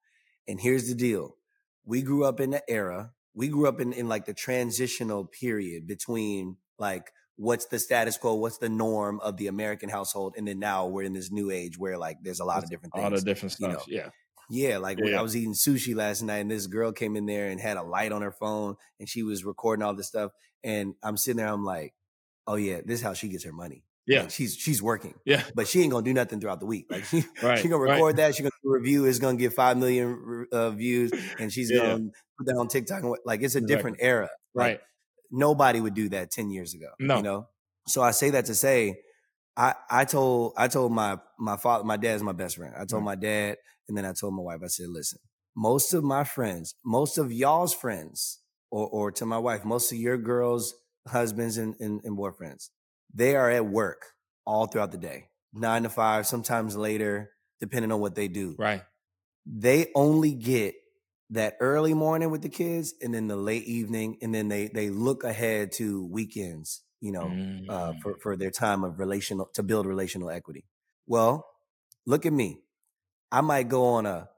[0.46, 1.36] And here's the deal.
[1.84, 5.88] We grew up in the era we grew up in, in like the transitional period
[5.88, 10.58] between like what's the status quo, what's the norm of the American household, and then
[10.58, 13.04] now we're in this new age where like there's a lot of different things.
[13.04, 13.86] All the different stuff.
[13.88, 14.02] You know?
[14.04, 14.10] Yeah.
[14.50, 15.18] Yeah, like yeah.
[15.18, 17.82] I was eating sushi last night, and this girl came in there and had a
[17.82, 20.32] light on her phone, and she was recording all this stuff.
[20.62, 21.94] And I'm sitting there, I'm like,
[22.46, 25.14] "Oh yeah, this is how she gets her money." Yeah, like she's she's working.
[25.24, 26.86] Yeah, but she ain't gonna do nothing throughout the week.
[26.90, 28.16] Like she right, she gonna record right.
[28.16, 28.34] that.
[28.34, 29.06] She gonna do a review.
[29.06, 31.78] It's gonna get five million uh, views, and she's yeah.
[31.78, 33.02] gonna put that on TikTok.
[33.24, 34.08] Like it's a different exactly.
[34.08, 34.28] era.
[34.54, 34.80] Like, right.
[35.30, 36.88] Nobody would do that ten years ago.
[36.98, 37.16] No.
[37.16, 37.48] You know.
[37.86, 38.96] So I say that to say,
[39.56, 42.74] I I told I told my my father my dad's my best friend.
[42.76, 43.16] I told right.
[43.16, 43.56] my dad,
[43.88, 44.60] and then I told my wife.
[44.64, 45.18] I said, listen,
[45.56, 49.98] most of my friends, most of y'all's friends, or or to my wife, most of
[49.98, 50.74] your girls'
[51.08, 52.70] husbands and, and, and boyfriends,
[53.12, 54.06] they are at work
[54.46, 58.56] all throughout the day, nine to five, sometimes later, depending on what they do.
[58.58, 58.82] Right.
[59.46, 60.74] They only get
[61.34, 64.90] that early morning with the kids and then the late evening, and then they they
[64.90, 67.64] look ahead to weekends, you know, mm.
[67.68, 70.64] uh, for for their time of relational to build relational equity.
[71.06, 71.46] Well,
[72.06, 72.60] look at me.
[73.30, 74.28] I might go on a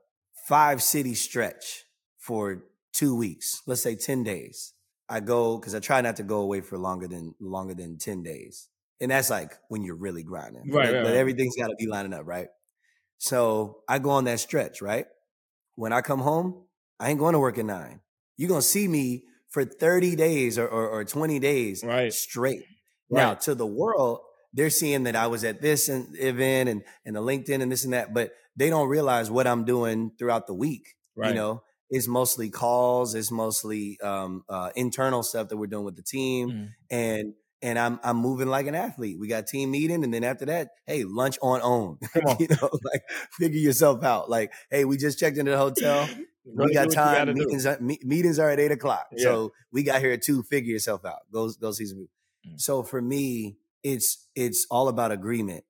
[0.49, 1.85] five city stretch
[2.19, 4.73] for two weeks, let's say 10 days.
[5.09, 8.23] I go because I try not to go away for longer than longer than 10
[8.23, 8.69] days
[9.01, 10.71] and that's like when you're really grinding.
[10.71, 10.87] Right.
[10.87, 12.49] But, right, but everything's got to be lining up, right?
[13.19, 15.07] So I go on that stretch, right?
[15.75, 16.65] When I come home,
[16.99, 18.01] I ain't going to work at nine.
[18.37, 22.13] You're gonna see me for 30 days or, or, or 20 days right.
[22.13, 22.65] straight.
[23.09, 23.23] Right.
[23.23, 24.21] Now to the world,
[24.53, 27.93] they're seeing that I was at this event and, and the LinkedIn and this and
[27.93, 30.95] that, but they don't realize what I'm doing throughout the week.
[31.15, 31.29] Right.
[31.29, 35.97] You know, it's mostly calls, it's mostly um, uh, internal stuff that we're doing with
[35.97, 36.51] the team.
[36.51, 36.69] Mm.
[36.91, 39.19] And and I'm I'm moving like an athlete.
[39.19, 41.99] We got team meeting, and then after that, hey, lunch on own.
[42.27, 42.37] On.
[42.39, 44.29] you know, like figure yourself out.
[44.29, 46.09] Like, hey, we just checked into the hotel.
[46.55, 47.33] we got time.
[47.35, 49.25] Meetings are, meetings are at eight o'clock, yeah.
[49.25, 50.43] so we got here at two.
[50.43, 51.21] Figure yourself out.
[51.33, 52.09] Go go see some.
[52.47, 52.61] Mm.
[52.61, 55.65] So for me, it's it's all about agreement.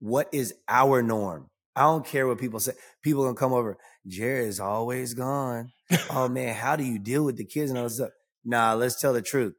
[0.00, 1.48] What is our norm?
[1.74, 2.72] I don't care what people say.
[3.02, 3.78] People gonna come over.
[4.06, 5.72] Jared is always gone.
[6.10, 8.10] oh man, how do you deal with the kids and all this stuff?
[8.44, 9.54] Nah, let's tell the truth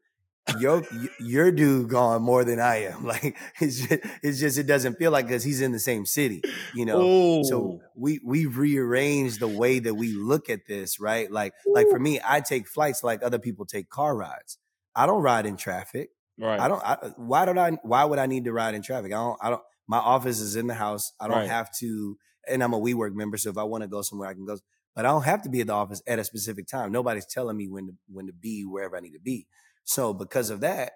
[0.59, 0.83] your
[1.19, 3.03] your dude gone more than I am.
[3.13, 6.41] Like it's just, it's just it doesn't feel like because he's in the same city,
[6.73, 7.01] you know.
[7.01, 7.43] Ooh.
[7.43, 7.81] So oh.
[7.95, 11.29] we we rearrange the way that we look at this, right?
[11.31, 11.73] Like Ooh.
[11.73, 14.57] like for me, I take flights like other people take car rides.
[14.95, 16.09] I don't ride in traffic.
[16.39, 16.59] Right.
[16.59, 16.83] I don't.
[16.83, 17.71] I, why don't I?
[17.83, 19.11] Why would I need to ride in traffic?
[19.11, 19.37] I don't.
[19.41, 19.61] I don't.
[19.87, 21.13] My office is in the house.
[21.19, 21.49] I don't right.
[21.49, 22.17] have to.
[22.47, 24.57] And I'm a WeWork member, so if I want to go somewhere, I can go.
[24.95, 26.91] But I don't have to be at the office at a specific time.
[26.91, 29.47] Nobody's telling me when to when to be wherever I need to be.
[29.83, 30.93] So because of that,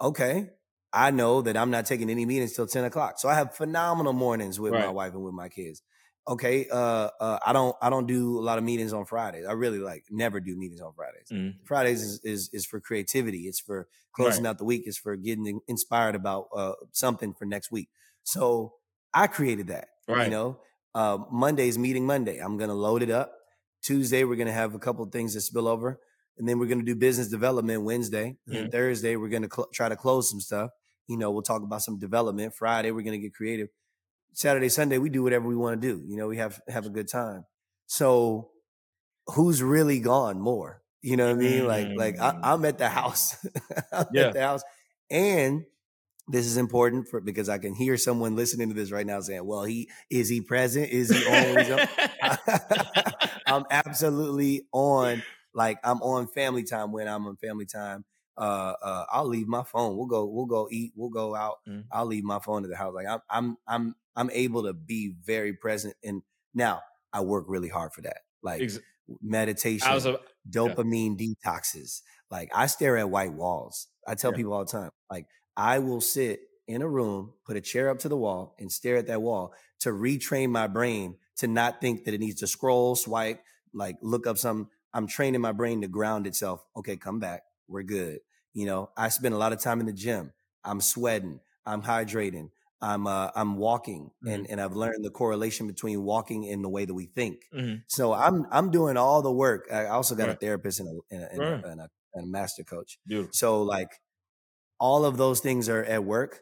[0.00, 0.50] okay,
[0.92, 3.18] I know that I'm not taking any meetings till 10 o'clock.
[3.18, 4.86] So I have phenomenal mornings with right.
[4.86, 5.82] my wife and with my kids.
[6.26, 9.46] Okay, uh, uh, I don't I don't do a lot of meetings on Fridays.
[9.46, 11.28] I really like never do meetings on Fridays.
[11.32, 11.54] Mm.
[11.64, 13.44] Fridays is, is, is for creativity.
[13.44, 14.50] It's for closing right.
[14.50, 14.82] out the week.
[14.84, 17.88] It's for getting inspired about uh, something for next week.
[18.24, 18.74] So
[19.14, 19.88] I created that.
[20.06, 20.24] Right.
[20.24, 20.60] You know,
[20.94, 22.38] uh, Monday's meeting Monday.
[22.40, 23.32] I'm gonna load it up.
[23.82, 25.98] Tuesday we're gonna have a couple things that spill over
[26.38, 28.36] and then we're going to do business development Wednesday.
[28.46, 28.68] And mm-hmm.
[28.68, 30.70] Thursday, we're going to cl- try to close some stuff.
[31.08, 32.54] You know, we'll talk about some development.
[32.54, 33.68] Friday, we're going to get creative.
[34.32, 36.02] Saturday, Sunday, we do whatever we want to do.
[36.06, 37.44] You know, we have have a good time.
[37.86, 38.50] So,
[39.26, 40.82] who's really gone more?
[41.00, 41.66] You know what I mean?
[41.66, 42.68] Like, like I, am mm.
[42.68, 43.36] at the house.
[43.92, 44.26] I'm yeah.
[44.26, 44.62] at the house,
[45.10, 45.64] and
[46.28, 49.44] this is important for because I can hear someone listening to this right now saying,
[49.46, 50.90] "Well, he is he present?
[50.90, 51.68] Is he always?"
[53.46, 55.22] I'm absolutely on
[55.54, 58.04] like I'm on family time when I'm on family time.
[58.36, 59.96] Uh, uh, I'll leave my phone.
[59.96, 60.24] We'll go.
[60.24, 60.92] We'll go eat.
[60.94, 61.56] We'll go out.
[61.68, 61.84] Mm.
[61.90, 62.94] I'll leave my phone at the house.
[62.94, 65.94] Like I'm, I'm, I'm, I'm able to be very present.
[66.04, 66.22] And
[66.54, 66.82] now
[67.12, 68.18] I work really hard for that.
[68.42, 68.78] Like Ex-
[69.20, 70.18] meditation, a,
[70.48, 71.34] dopamine yeah.
[71.50, 72.02] detoxes.
[72.30, 73.88] Like I stare at white walls.
[74.06, 74.36] I tell yeah.
[74.36, 74.90] people all the time.
[75.10, 75.26] Like
[75.56, 78.96] I will sit in a room, put a chair up to the wall, and stare
[78.96, 82.94] at that wall to retrain my brain to not think that it needs to scroll,
[82.94, 83.42] swipe,
[83.72, 84.68] like look up some
[84.98, 86.66] I'm training my brain to ground itself.
[86.76, 87.44] Okay, come back.
[87.68, 88.18] We're good.
[88.52, 90.32] You know, I spend a lot of time in the gym.
[90.64, 91.38] I'm sweating.
[91.64, 92.50] I'm hydrating.
[92.80, 94.28] I'm uh, I'm walking, mm-hmm.
[94.28, 97.42] and and I've learned the correlation between walking and the way that we think.
[97.54, 97.76] Mm-hmm.
[97.86, 99.68] So I'm I'm doing all the work.
[99.72, 100.36] I also got right.
[100.36, 101.64] a therapist and a and a, and, right.
[101.64, 102.98] a, and, a, and a master coach.
[103.06, 103.30] Beautiful.
[103.34, 103.90] So like,
[104.80, 106.40] all of those things are at work.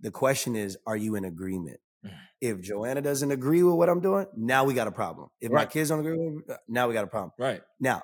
[0.00, 1.78] The question is, are you in agreement?
[2.40, 5.28] If Joanna doesn't agree with what I'm doing, now we got a problem.
[5.40, 5.60] If right.
[5.60, 7.32] my kids don't agree with it, now we got a problem.
[7.38, 7.62] Right.
[7.78, 8.02] Now,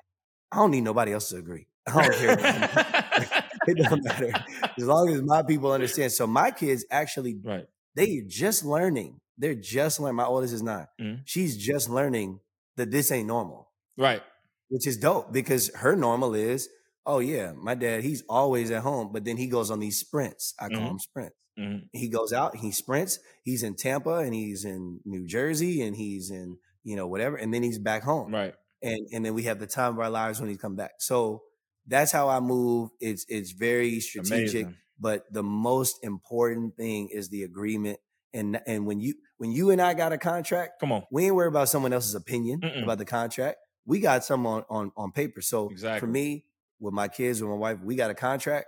[0.51, 1.67] I don't need nobody else to agree.
[1.87, 3.43] I don't care.
[3.67, 4.31] it doesn't matter.
[4.77, 6.11] As long as my people understand.
[6.13, 7.65] So my kids actually right.
[7.95, 9.19] they just learning.
[9.37, 10.15] They're just learning.
[10.15, 11.21] My oldest is 9 mm-hmm.
[11.25, 12.39] She's just learning
[12.77, 13.69] that this ain't normal.
[13.97, 14.21] Right.
[14.69, 16.69] which is dope because her normal is,
[17.05, 20.53] oh yeah, my dad, he's always at home, but then he goes on these sprints.
[20.59, 20.87] I call Mhm.
[20.87, 21.35] them sprints.
[21.59, 21.89] Mhm.
[21.91, 23.19] He goes out, he sprints.
[23.43, 27.53] He's in Tampa and he's in New Jersey and he's in you know whatever, and
[27.53, 28.33] then he's back home.
[28.33, 28.53] Right.
[28.81, 30.91] And and then we have the time of our lives when he's come back.
[30.99, 31.43] So
[31.85, 32.91] that's how I move.
[32.99, 34.75] It's it's very strategic Amazing.
[34.99, 37.99] but the most important thing is the agreement
[38.33, 41.03] and and when you when you and I got a contract Come on.
[41.11, 42.83] we ain't worried about someone else's opinion Mm-mm.
[42.83, 45.99] about the contract we got some on on, on paper so exactly.
[45.99, 46.45] for me
[46.79, 48.67] with my kids with my wife we got a contract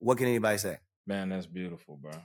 [0.00, 2.22] what can anybody say Man, that's beautiful, bro.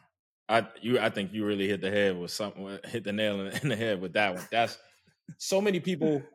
[0.50, 3.70] I you I think you really hit the head with something hit the nail in,
[3.70, 4.48] the head with that one.
[4.52, 4.78] That's
[5.38, 6.32] so many people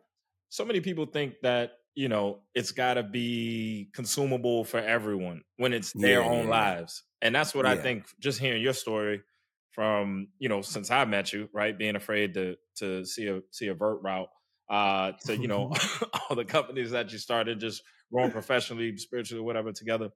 [0.51, 5.73] so many people think that, you know, it's got to be consumable for everyone when
[5.73, 6.67] it's their Yeah, own yeah, yeah.
[6.67, 7.05] lives.
[7.23, 9.23] And that's what I think just hearing your story
[9.71, 11.77] from, you know, since I met you, right?
[11.77, 14.29] Being afraid to to see a see a vert route
[14.69, 15.73] uh to, you know,
[16.31, 17.83] all the companies that you started just
[18.13, 20.11] growing professionally, spiritually, whatever together.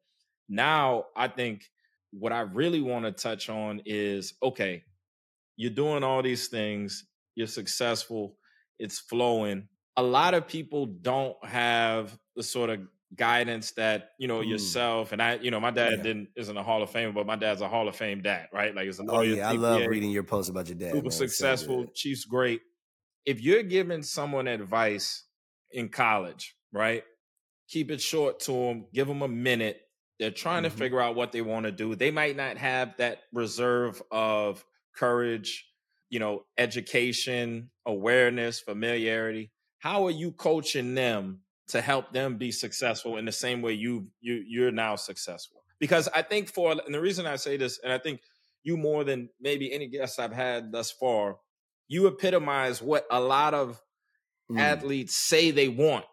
[0.49, 1.71] Now, I think
[2.13, 4.85] what I really want to touch on is okay,
[5.57, 8.39] you're doing all these things, you're successful,
[8.79, 9.69] it's flowing.
[9.97, 12.81] A lot of people don't have the sort of
[13.15, 14.43] guidance that you know Mm.
[14.43, 15.35] yourself and I.
[15.37, 16.03] You know, my dad Yeah.
[16.03, 18.75] didn't isn't a Hall of Fame, but my dad's a Hall of Fame dad, right?
[18.75, 21.25] Like, it's a oh yeah i love reading your posts about your dad super man.
[21.25, 21.87] It's so successful.
[21.95, 22.63] Chiefs great.
[23.27, 25.25] If you're giving someone advice
[25.73, 27.05] in college, right?
[27.69, 29.83] Keep it short to them, give them a minute.
[30.19, 30.71] They're trying Mhm.
[30.71, 31.95] to figure out what they want to do.
[31.95, 34.65] They might not have that reserve of
[34.95, 35.71] courage,
[36.09, 39.53] you know, education, awareness, familiarity.
[39.79, 44.11] How are you coaching them to help them be successful in the same way you
[44.21, 45.65] you you're now successful?
[45.79, 48.23] Because I think for and the reason I say this, and I think
[48.63, 51.39] you more than maybe any guest I've had thus far,
[51.89, 53.83] you epitomize what a lot of
[54.51, 54.81] Mm.
[54.81, 56.07] athletes say they want,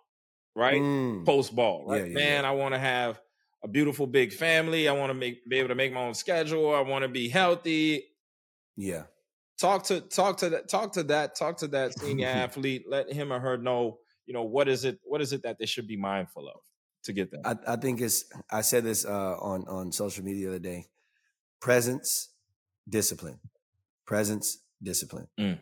[0.55, 0.83] right?
[0.83, 1.25] Mm.
[1.25, 2.03] Post ball, right?
[2.03, 3.21] Yeah, yeah, Man, I want to have
[3.63, 4.87] a beautiful big family.
[4.87, 6.73] I want to make be able to make my own schedule.
[6.75, 8.05] I want to be healthy.
[8.75, 9.03] yeah
[9.59, 12.85] Talk to talk to that talk to that talk to that senior athlete.
[12.87, 15.65] Let him or her know, you know, what is it what is it that they
[15.65, 16.59] should be mindful of
[17.03, 17.41] to get that.
[17.45, 20.87] I, I think it's I said this uh, on on social media the other day.
[21.61, 22.29] Presence,
[22.89, 23.39] discipline.
[24.05, 25.27] Presence, discipline.
[25.39, 25.59] Mm.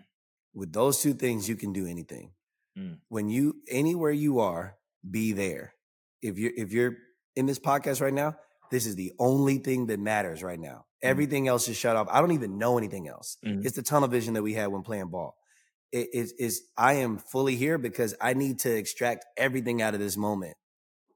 [0.53, 2.31] With those two things, you can do anything.
[2.77, 2.97] Mm.
[3.09, 4.77] When you anywhere you are,
[5.09, 5.73] be there.
[6.21, 6.97] If you're if you're
[7.35, 8.35] in this podcast right now,
[8.71, 10.85] this is the only thing that matters right now.
[11.01, 12.07] Everything else is shut off.
[12.09, 13.37] I don't even know anything else.
[13.43, 13.65] Mhm.
[13.65, 15.35] It's the tunnel vision that we had when playing ball.
[15.91, 19.99] It is is I am fully here because I need to extract everything out of
[19.99, 20.55] this moment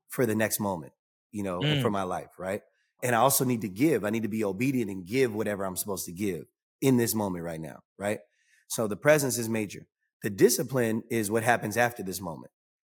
[0.10, 0.94] for the next moment,
[1.32, 1.82] you know, Mm.
[1.82, 2.62] for my life, right?
[3.04, 4.04] And I also need to give.
[4.04, 6.46] I need to be obedient and give whatever I'm supposed to give
[6.82, 8.20] in this moment right now, right?
[8.68, 9.88] So the presence is major.
[10.24, 12.52] The discipline is what happens after this moment.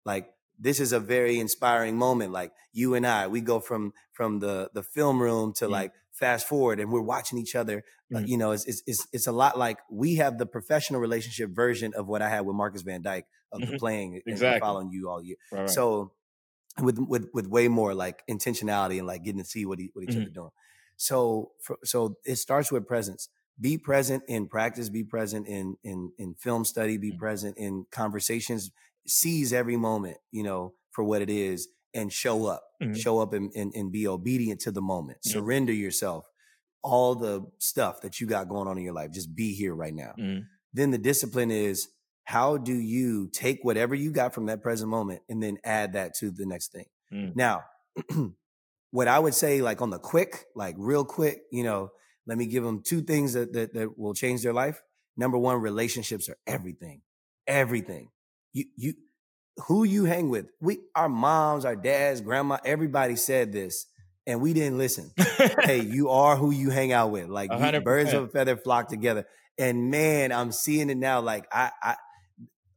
[0.04, 2.32] Like this is a very inspiring moment.
[2.32, 5.70] Like you and I, we go from from the the film room to Mm.
[5.70, 7.84] like fast forward, and we're watching each other.
[8.14, 8.28] Uh, Mm.
[8.28, 11.92] you know, it's, it's it's it's a lot like we have the professional relationship version
[11.94, 13.78] of what I had with Marcus Van Dyke of the Mhm.
[13.78, 14.60] playing and Exactly.
[14.60, 15.36] following you all year.
[15.52, 15.70] Right, right.
[15.70, 16.12] So
[16.82, 20.02] with with with way more like intentionality and like getting to see what he, what
[20.04, 20.20] each Mm-hmm.
[20.22, 20.50] other doing.
[20.96, 23.28] So for, so it starts with presence.
[23.60, 24.88] Be present in practice.
[24.90, 26.96] Be present in in in film study.
[26.98, 27.18] Be Mhm.
[27.18, 28.70] present in conversations.
[29.06, 32.62] Seize every moment, you know, for what it is, and show up.
[32.82, 32.96] Mhm.
[32.96, 35.18] Show up and, and and be obedient to the moment.
[35.26, 35.30] Mhm.
[35.32, 36.26] Surrender yourself.
[36.82, 39.94] All the stuff that you got going on in your life, just be here right
[39.94, 40.46] now Mhm.
[40.72, 41.88] then the discipline is
[42.24, 46.14] how do you take whatever you got from that present moment and then add that
[46.18, 47.34] to the next thing Mm.
[47.36, 47.64] now
[48.90, 51.90] what i would say like on the quick like real quick you know
[52.26, 54.82] let me give them two things that, that that will change their life
[55.16, 57.00] number one relationships are everything
[57.46, 58.10] everything
[58.56, 58.94] you you
[59.66, 63.86] who you hang with we our moms our dads grandma everybody said this
[64.26, 65.10] and we didn't listen
[65.64, 67.28] hey, you are who you hang out with.
[67.28, 69.24] Like you, birds of a feather flock together.
[69.56, 71.20] And man, I'm seeing it now.
[71.20, 71.94] Like I, I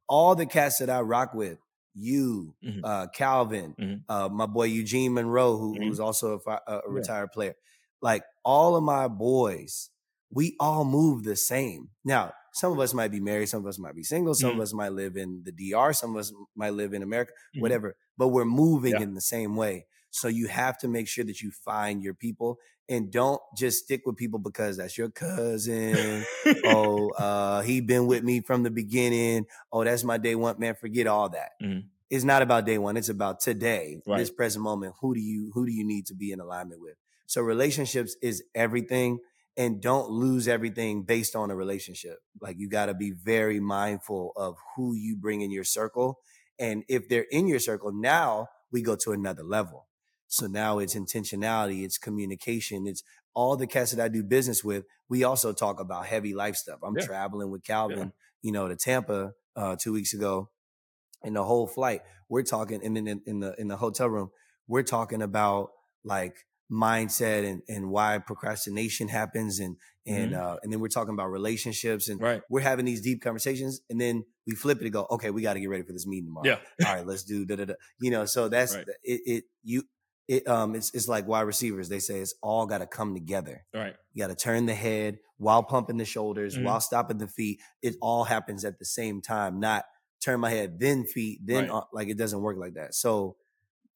[0.07, 1.57] all the cats that I rock with,
[1.95, 2.81] you, Mhm.
[2.83, 4.03] uh, Calvin, Mhm.
[4.07, 5.87] uh, my boy Eugene Monroe, who, Mhm.
[5.87, 6.93] who's also a, fi- a, a Yeah.
[6.93, 7.55] retired player.
[8.01, 9.89] Like all of my boys,
[10.31, 11.89] we all move the same.
[12.05, 14.55] Now, some of us might be married, some of us might be single, some Mhm.
[14.55, 17.61] of us might live in the DR, some of us might live in America, Mhm.
[17.61, 17.95] whatever.
[18.17, 19.01] But we're moving Yeah.
[19.01, 19.85] in the same way.
[20.11, 24.01] So you have to make sure that you find your people and don't just stick
[24.05, 26.25] with people because that's your cousin.
[26.65, 29.45] oh, uh, he been with me from the beginning.
[29.71, 30.55] Oh, that's my day one.
[30.59, 31.51] Man, forget all that.
[31.61, 31.85] Mhm.
[32.09, 32.97] It's not about day one.
[32.97, 34.17] It's about today, Right.
[34.17, 34.95] this present moment.
[35.01, 36.95] Who do you who do you need to be in alignment with?
[37.27, 39.19] So relationships is everything.
[39.59, 42.19] And don't lose everything based on a relationship.
[42.41, 46.19] Like you got to be very mindful of who you bring in your circle
[46.59, 49.87] And if they're in your circle, now we go to another level.
[50.27, 53.03] So now it's intentionality, it's communication, it's
[53.33, 54.85] all the cats that I do business with.
[55.09, 56.79] We also talk about heavy life stuff.
[56.83, 57.05] I'm Yeah.
[57.05, 58.11] traveling with Calvin, Yeah.
[58.41, 60.49] you know, to Tampa uh, two weeks ago,
[61.23, 64.31] and the whole flight we're talking, and then in, in the in the hotel room
[64.67, 65.71] we're talking about
[66.03, 70.37] like mindset and and why procrastination happens, and and Mhm.
[70.39, 72.41] uh, and then we're talking about relationships, and Right.
[72.49, 75.53] we're having these deep conversations, and then we flip it and go, okay, we got
[75.53, 76.45] to get ready for this meeting tomorrow
[76.79, 76.87] Yeah.
[76.87, 77.73] all right, let's do da da da.
[77.99, 78.85] You know, so that's Right.
[79.03, 79.21] it.
[79.25, 79.83] It you
[80.27, 81.89] it um it's it's like wide receivers.
[81.89, 83.65] They say it's all got to come together.
[83.73, 83.95] Right.
[84.13, 86.63] You got to turn the head while pumping the shoulders, Mhm.
[86.65, 87.59] while stopping the feet.
[87.81, 89.59] It all happens at the same time.
[89.59, 89.85] Not
[90.23, 91.71] turn my head, then feet, then Right.
[91.77, 92.93] uh, like it doesn't work like that.
[92.93, 93.37] So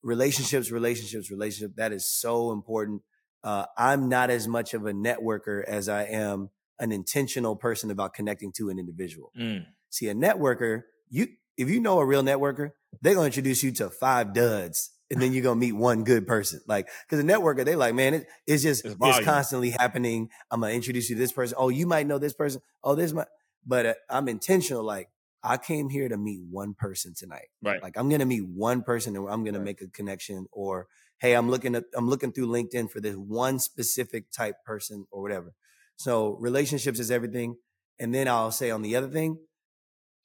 [0.04, 1.76] relationships, relationships, relationship.
[1.78, 3.01] That is so important.
[3.43, 6.49] Uh, I'm not as much of a networker as I am
[6.80, 9.32] an intentional person about connecting to an individual.
[9.39, 9.66] Mm.
[9.89, 11.28] See, a networker, you
[11.58, 15.34] if you know a real networker, they're gonna introduce you to five duds, and then
[15.34, 16.62] you're gonna meet one good person.
[16.68, 20.30] Like, because a networker, they like, man, it, it's just It's it's, constantly happening.
[20.49, 21.56] I'm gonna introduce you to this person.
[21.58, 22.62] Oh, you might know this person.
[22.84, 23.28] Oh, this might,
[23.66, 24.84] but uh, I'm intentional.
[24.84, 25.10] Like,
[25.44, 27.50] I came here to meet one person tonight.
[27.62, 27.82] Right.
[27.82, 29.66] Like, I'm gonna meet one person, and I'm gonna Right.
[29.66, 30.48] make a connection.
[30.52, 30.88] Or,
[31.20, 35.22] hey, I'm looking at I'm looking through LinkedIn for this one specific type person or
[35.22, 35.54] whatever.
[35.98, 37.58] So relationships is everything.
[38.00, 39.38] And then I'll say on the other thing,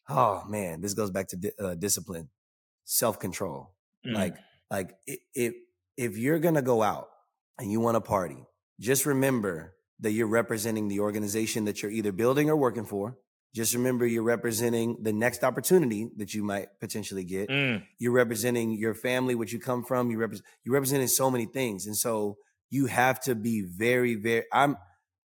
[0.08, 2.30] oh man, this goes back to di- uh, discipline,
[2.84, 3.74] self control.
[4.06, 4.14] Mm.
[4.14, 4.36] Like,
[4.70, 4.94] like
[5.34, 5.54] if
[5.96, 7.08] if you're gonna go out
[7.58, 8.44] and you want to party,
[8.80, 13.18] just remember that you're representing the organization that you're either building or working for.
[13.58, 17.48] Just remember you're representing the next opportunity that you might potentially get.
[17.48, 17.82] Mm.
[17.98, 20.12] You're representing your family, what you come from.
[20.12, 22.36] You represent you're representing so many things, and so
[22.70, 24.44] you have to be very, very.
[24.52, 24.76] I'm.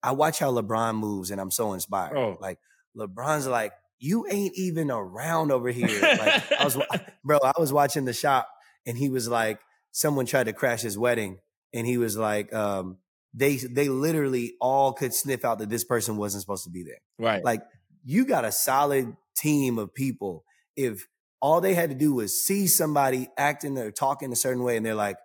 [0.01, 2.15] I watch how LeBron moves, and I'm so inspired.
[2.15, 2.37] Oh.
[2.39, 2.57] Like
[2.97, 5.89] LeBron's like, you ain't even around over here.
[6.01, 6.77] Like I was,
[7.25, 7.37] bro.
[7.43, 8.47] I was watching the shop,
[8.85, 9.59] and he was like,
[9.91, 11.39] someone tried to crash his wedding,
[11.73, 12.95] and he was like, um,
[13.33, 17.01] they they literally all could sniff out that this person wasn't supposed to be there
[17.19, 17.43] Right.
[17.43, 17.61] like
[18.03, 20.45] you got a solid team of people.
[20.75, 21.07] If
[21.41, 24.85] all they had to do was see somebody acting or talking a certain way and
[24.85, 25.17] they're like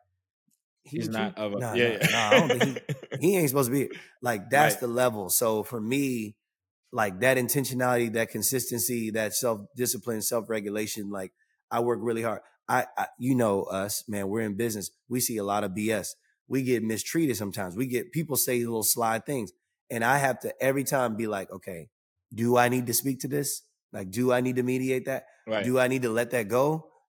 [0.85, 1.89] he He's not of a Nah, yeah.
[1.89, 2.07] nah, yeah.
[2.09, 2.81] nah, I don't think he,
[3.19, 4.81] he ain't supposed to be like that's Right.
[4.81, 5.29] the level.
[5.31, 6.37] So for me
[6.93, 11.33] like that intentionality that consistency that self-discipline self-regulation like
[11.71, 12.41] i work really hard.
[12.69, 14.91] I, I you know us man we're in business.
[15.09, 16.11] We see a lot of bs
[16.49, 17.77] we get mistreated sometimes.
[17.77, 19.53] We get people say little sly things.
[19.91, 21.91] And i have to every time be like okay
[22.37, 23.63] do i need to speak to this
[23.93, 25.65] like do i need to mediate that right.
[25.65, 26.67] do I need to let that go?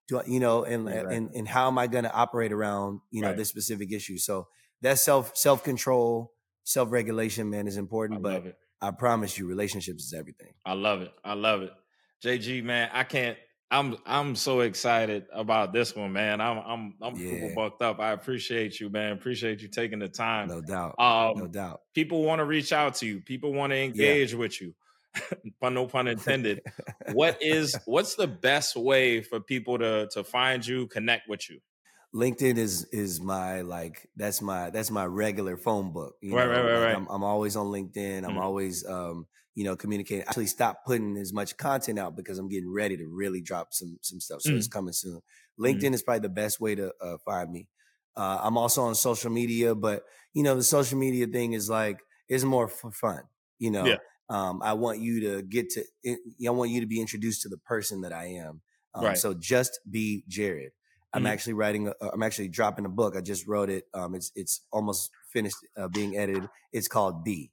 [0.08, 1.16] Do I, you know, and Exactly.
[1.18, 3.38] and and how am I going to operate around you know Right.
[3.38, 4.18] this specific issue?
[4.18, 4.48] So
[4.86, 6.32] that self self control,
[6.64, 8.22] self regulation, man, is I important.
[8.22, 8.58] But love it.
[8.80, 10.54] I promise you, relationships is everything.
[10.66, 11.12] I love it.
[11.26, 11.74] I love it.
[12.24, 13.38] JG, man, I can't.
[13.70, 16.40] I'm I'm so excited about this one, man.
[16.40, 17.56] I'm I'm I'm super Yeah.
[17.56, 18.00] bucked up.
[18.00, 19.12] I appreciate you, man.
[19.12, 20.48] Appreciate you taking the time.
[20.48, 21.82] No doubt, Um, no doubt.
[21.94, 23.20] people want to reach out to you.
[23.20, 24.74] People want to engage with you.
[25.62, 26.62] no pun intended.
[27.06, 31.60] what is what's the best way for people to to find you, connect with you?
[32.16, 36.16] LinkedIn is is my like that's my that's my regular phone book.
[36.22, 36.48] You Right, know?
[36.48, 37.00] right, right, right.
[37.00, 38.26] I'm, I'm always on LinkedIn.
[38.26, 38.38] I'm Mhm.
[38.38, 40.24] always um you know communicating.
[40.26, 43.74] I actually stopped putting as much content out because I'm getting ready to really drop
[43.74, 44.42] some some stuff.
[44.42, 44.56] So Mm.
[44.56, 45.20] it's coming soon.
[45.60, 47.68] LinkedIn is probably the best way to uh, find me.
[48.16, 50.04] Uh, I'm also on social media, but
[50.34, 52.00] you know the social media thing is like
[52.30, 53.24] it's more for fun.
[53.60, 53.98] You know, Yeah.
[54.30, 55.84] Um, I want you to get to.
[56.46, 58.62] I want you to be introduced to the person that I am.
[58.94, 59.18] Um, Right.
[59.18, 60.72] So just be Jared.
[61.14, 61.30] I'm Mhm.
[61.30, 61.88] actually writing.
[61.88, 63.16] A, I'm actually dropping a book.
[63.16, 63.86] I just wrote it.
[63.94, 66.50] Um, it's it's almost finished uh, being edited.
[66.74, 67.52] It's called Be,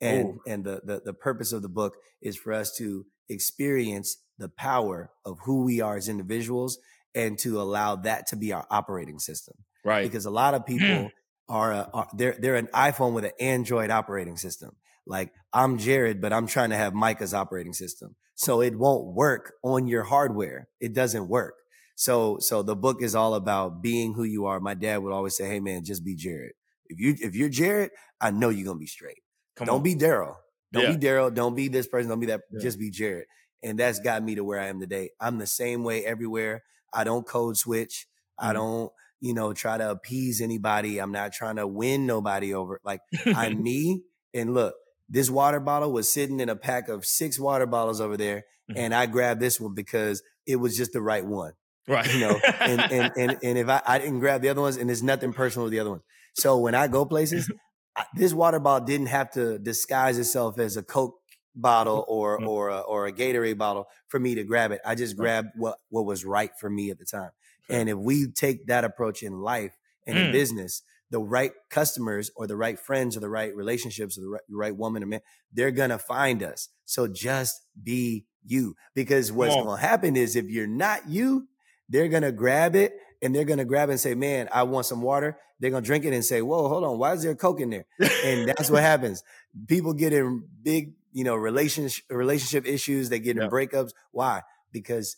[0.00, 0.40] and Ooh.
[0.46, 5.10] and the, the the purpose of the book is for us to experience the power
[5.24, 6.78] of who we are as individuals,
[7.14, 9.54] and to allow that to be our operating system.
[9.84, 10.02] Right.
[10.02, 11.10] Because a lot of people
[11.48, 14.76] are, uh, are they're they're an iPhone with an Android operating system.
[15.06, 19.54] Like I'm Jared, but I'm trying to have Micah's operating system, so it won't work
[19.62, 20.68] on your hardware.
[20.80, 21.54] It doesn't work.
[21.96, 24.60] So so the book is all about being who you are.
[24.60, 26.52] My dad would always say, "Hey man, just be Jared.
[26.86, 27.90] If you if you're Jared,
[28.20, 29.22] I know you're gonna be straight.
[29.56, 29.82] Come don't on.
[29.82, 30.36] be Darrell.
[30.72, 30.90] Don't Yeah.
[30.92, 31.30] be Darrell.
[31.30, 32.08] Don't be this person.
[32.08, 32.40] Don't be that.
[32.50, 32.60] Yeah.
[32.60, 33.26] Just be Jared."
[33.62, 35.10] And that's got me to where I am today.
[35.20, 36.62] I'm the same way everywhere.
[36.92, 38.06] I don't code switch.
[38.38, 38.54] I Mhm.
[38.54, 40.98] don't, you know, try to appease anybody.
[40.98, 42.80] I'm not trying to win nobody over.
[42.84, 44.02] Like I'm me.
[44.34, 44.74] And look,
[45.08, 48.74] this water bottle was sitting in a pack of six water bottles over there, Mhm.
[48.78, 51.52] and I grabbed this one because it was just the right one
[51.88, 52.12] right.
[52.14, 54.88] you know and and and, and if I, I didn't grab the other ones and
[54.88, 56.02] there's nothing personal with the other ones
[56.34, 57.50] so when i go places
[57.96, 61.16] I, this water bottle didn't have to disguise itself as a coke
[61.54, 62.48] bottle or Mhm.
[62.48, 64.80] or a, or a Gatorade bottle for me to grab it.
[64.84, 67.30] I just grabbed what what was right for me at the time.
[67.68, 69.76] And if we take that approach in life
[70.06, 70.32] and in Mm.
[70.32, 70.82] business,
[71.14, 74.76] the right customers or the right friends or the right relationships or the right, right
[74.76, 75.20] woman or man,
[75.52, 76.70] they're gonna find us.
[76.86, 78.74] So just be you.
[78.96, 79.64] Because what's on.
[79.64, 81.46] gonna happen is if you're not you,
[81.88, 85.02] they're gonna grab it and they're gonna grab it and say, Man, I want some
[85.02, 85.38] water.
[85.60, 87.70] They're gonna drink it and say, Whoa, hold on, why is there a Coke in
[87.70, 87.86] there?
[88.24, 89.22] And that's what happens.
[89.68, 93.48] People get in big, you know, relationship relationship issues, they get in Yeah.
[93.48, 93.92] breakups.
[94.10, 94.42] Why?
[94.72, 95.16] Because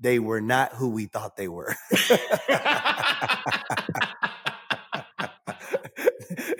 [0.00, 1.76] they were not who we thought they were.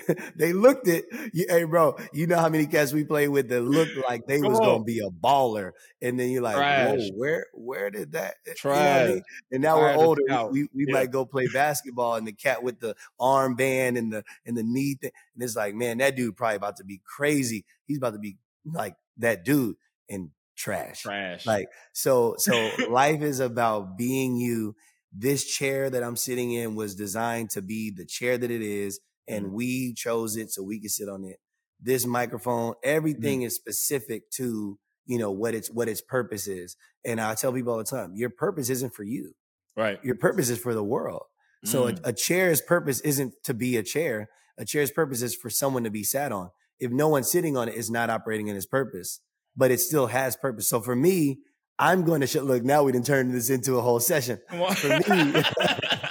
[0.35, 1.97] they looked at you, hey bro.
[2.13, 4.61] You know how many cats we played with that looked like they Come was on.
[4.61, 5.71] gonna be a baller,
[6.01, 6.67] and then you're like, Trash.
[6.67, 8.35] whoa, where where did that?
[8.71, 9.09] you know I Trash.
[9.09, 9.23] mean?
[9.51, 10.23] And now Tired we're older.
[10.49, 10.93] We we Yeah.
[10.93, 14.95] might go play basketball, and the cat with the armband and the and the knee
[14.95, 17.65] thing, and it's like, man, that dude probably about to be crazy.
[17.85, 19.75] He's about to be like that dude
[20.09, 21.09] and trash.
[21.09, 21.45] Trash.
[21.45, 24.75] Like so so life is about being you.
[25.13, 29.01] This chair that I'm sitting in was designed to be the chair that it is
[29.31, 29.51] and Mhm.
[29.53, 31.37] we chose it so we could sit on it.
[31.79, 33.47] This microphone, everything Mm-hmm.
[33.47, 36.75] is specific to, you know, what its what its purpose is.
[37.03, 39.33] And I tell people all the time, your purpose isn't for you.
[39.77, 40.03] right.
[40.03, 41.23] Your purpose is for the world.
[41.63, 41.99] So Mm.
[42.05, 44.29] a, a chair's purpose isn't to be a chair.
[44.57, 46.49] A chair's purpose is for someone to be sat on.
[46.79, 49.21] If no one's sitting on it, it's not operating in its purpose,
[49.55, 50.67] but it still has purpose.
[50.67, 51.39] So for me,
[51.79, 52.63] I'm going to sh- look.
[52.63, 54.39] Now we didn't turn this into a whole session.
[54.49, 55.33] For me,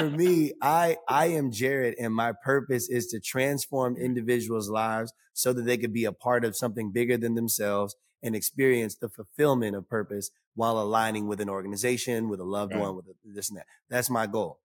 [0.00, 5.52] for me, I I am Jared, and my purpose is to transform individuals' lives so
[5.52, 9.76] that they could be a part of something bigger than themselves and experience the fulfillment
[9.76, 12.80] of purpose while aligning with an organization, with a loved Right.
[12.80, 13.66] one, with a, this and that.
[13.88, 14.60] That's my goal.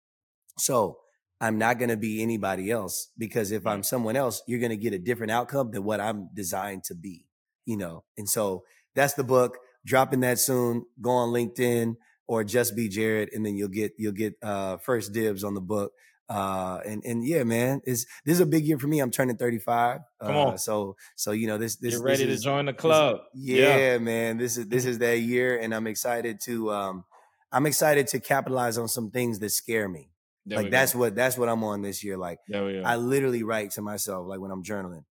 [0.59, 0.99] So
[1.41, 4.77] I'm not going to be anybody else because if I'm someone else, you're going to
[4.77, 7.27] get a different outcome than what I'm designed to be,
[7.65, 8.05] you know?
[8.17, 8.65] And so
[8.95, 10.87] that's the book dropping that soon.
[11.01, 11.97] Go on LinkedIn
[12.27, 15.61] or just be Jared and then you'll get, you'll get, uh, first dibs on the
[15.61, 15.93] book.
[16.29, 19.01] Uh, and, and yeah, man, it's, this is a big year for me.
[19.01, 20.01] I'm turning 35.
[20.23, 20.59] Come Uh, on.
[20.59, 23.21] so, so, you know, this, this, Get ready this to join the this- club.
[23.35, 24.39] yeah, man.
[24.39, 27.05] This is this is that year, and I'm excited to um
[27.51, 30.09] I'm excited to capitalize on some things that scare me.
[30.47, 31.01] There like that's go.
[31.01, 32.17] what that's what I'm on this year.
[32.17, 32.83] Like There we go.
[32.83, 35.05] I literally write to myself, like when I'm journaling,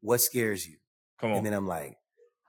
[0.00, 0.78] what scares you?
[1.20, 1.36] Come on.
[1.38, 1.94] And then I'm like,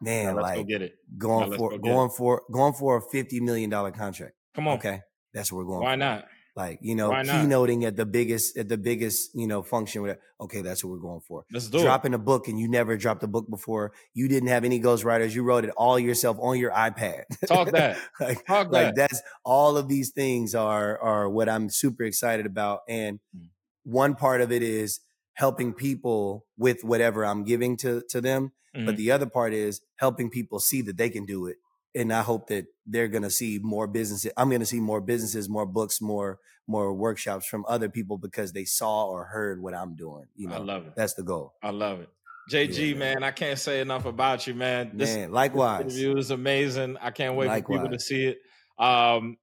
[0.06, 0.94] Now man, let's go like get it.
[1.18, 4.34] going let's for go going for going for a fifty million dollar contract.
[4.54, 4.78] Come on.
[4.78, 5.02] Okay.
[5.34, 5.84] That's what we're going for.
[5.86, 5.98] Why for.
[5.98, 6.26] not?
[6.56, 10.86] Like, you know, keynoting at the biggest at the biggest, you know, function okay, that's
[10.86, 13.50] what we're going for Let's do dropping a book and you never dropped a book
[13.50, 13.92] before.
[14.14, 15.36] You didn't have any ghostwriters.
[15.36, 17.24] You wrote it all yourself on your iPad.
[17.46, 17.98] Talk that.
[18.22, 18.96] like, Talk like that.
[18.96, 22.82] that's all of these things are are what I'm super excited about.
[22.88, 23.50] And Mm.
[23.84, 25.02] one part of it is
[25.36, 28.52] helping people with whatever I'm giving to to them.
[28.74, 28.98] But Mhm.
[28.98, 31.58] the other part is helping people see that they can do it.
[31.94, 34.32] And I hope that they're gonna see more businesses.
[34.36, 38.66] I'm gonna see more businesses, more books, more more workshops from other people because they
[38.66, 40.26] saw or heard what I'm doing.
[40.36, 40.94] You know, I love it.
[40.96, 41.54] that's the goal.
[41.62, 42.10] I love it.
[42.50, 43.14] JG, Yeah, man.
[43.16, 44.92] man, I can't say enough about you, man.
[44.98, 45.82] This Man, likewise.
[45.82, 46.98] interview is amazing.
[46.98, 48.40] I can't wait for people to see it.
[48.78, 49.38] Um,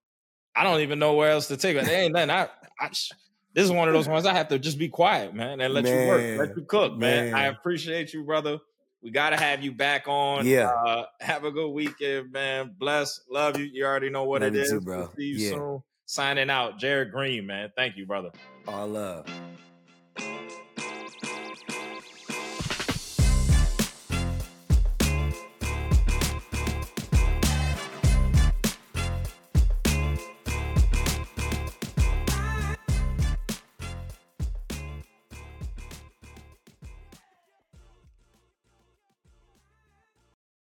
[0.55, 1.85] I don't even know where else to take it.
[1.87, 2.31] There ain't nothing.
[2.31, 2.49] I,
[2.81, 2.91] I,
[3.55, 5.85] this is one of those ones I have to just be quiet, man, and let
[5.85, 7.35] you work, let you cook, man.
[7.35, 8.59] I appreciate you, brother.
[9.03, 10.47] We gotta have you back on.
[10.47, 10.69] Yeah.
[10.69, 12.75] Uh, have a good weekend, man.
[12.79, 13.65] Bless, love you.
[13.65, 14.71] You already know what Love it is.
[14.71, 15.11] too, We'll bro.
[15.17, 15.51] see you Yeah.
[15.51, 15.83] soon.
[16.07, 17.73] Signing out, Jared Green, man.
[17.77, 18.31] Thank you, brother.
[18.69, 19.27] All love.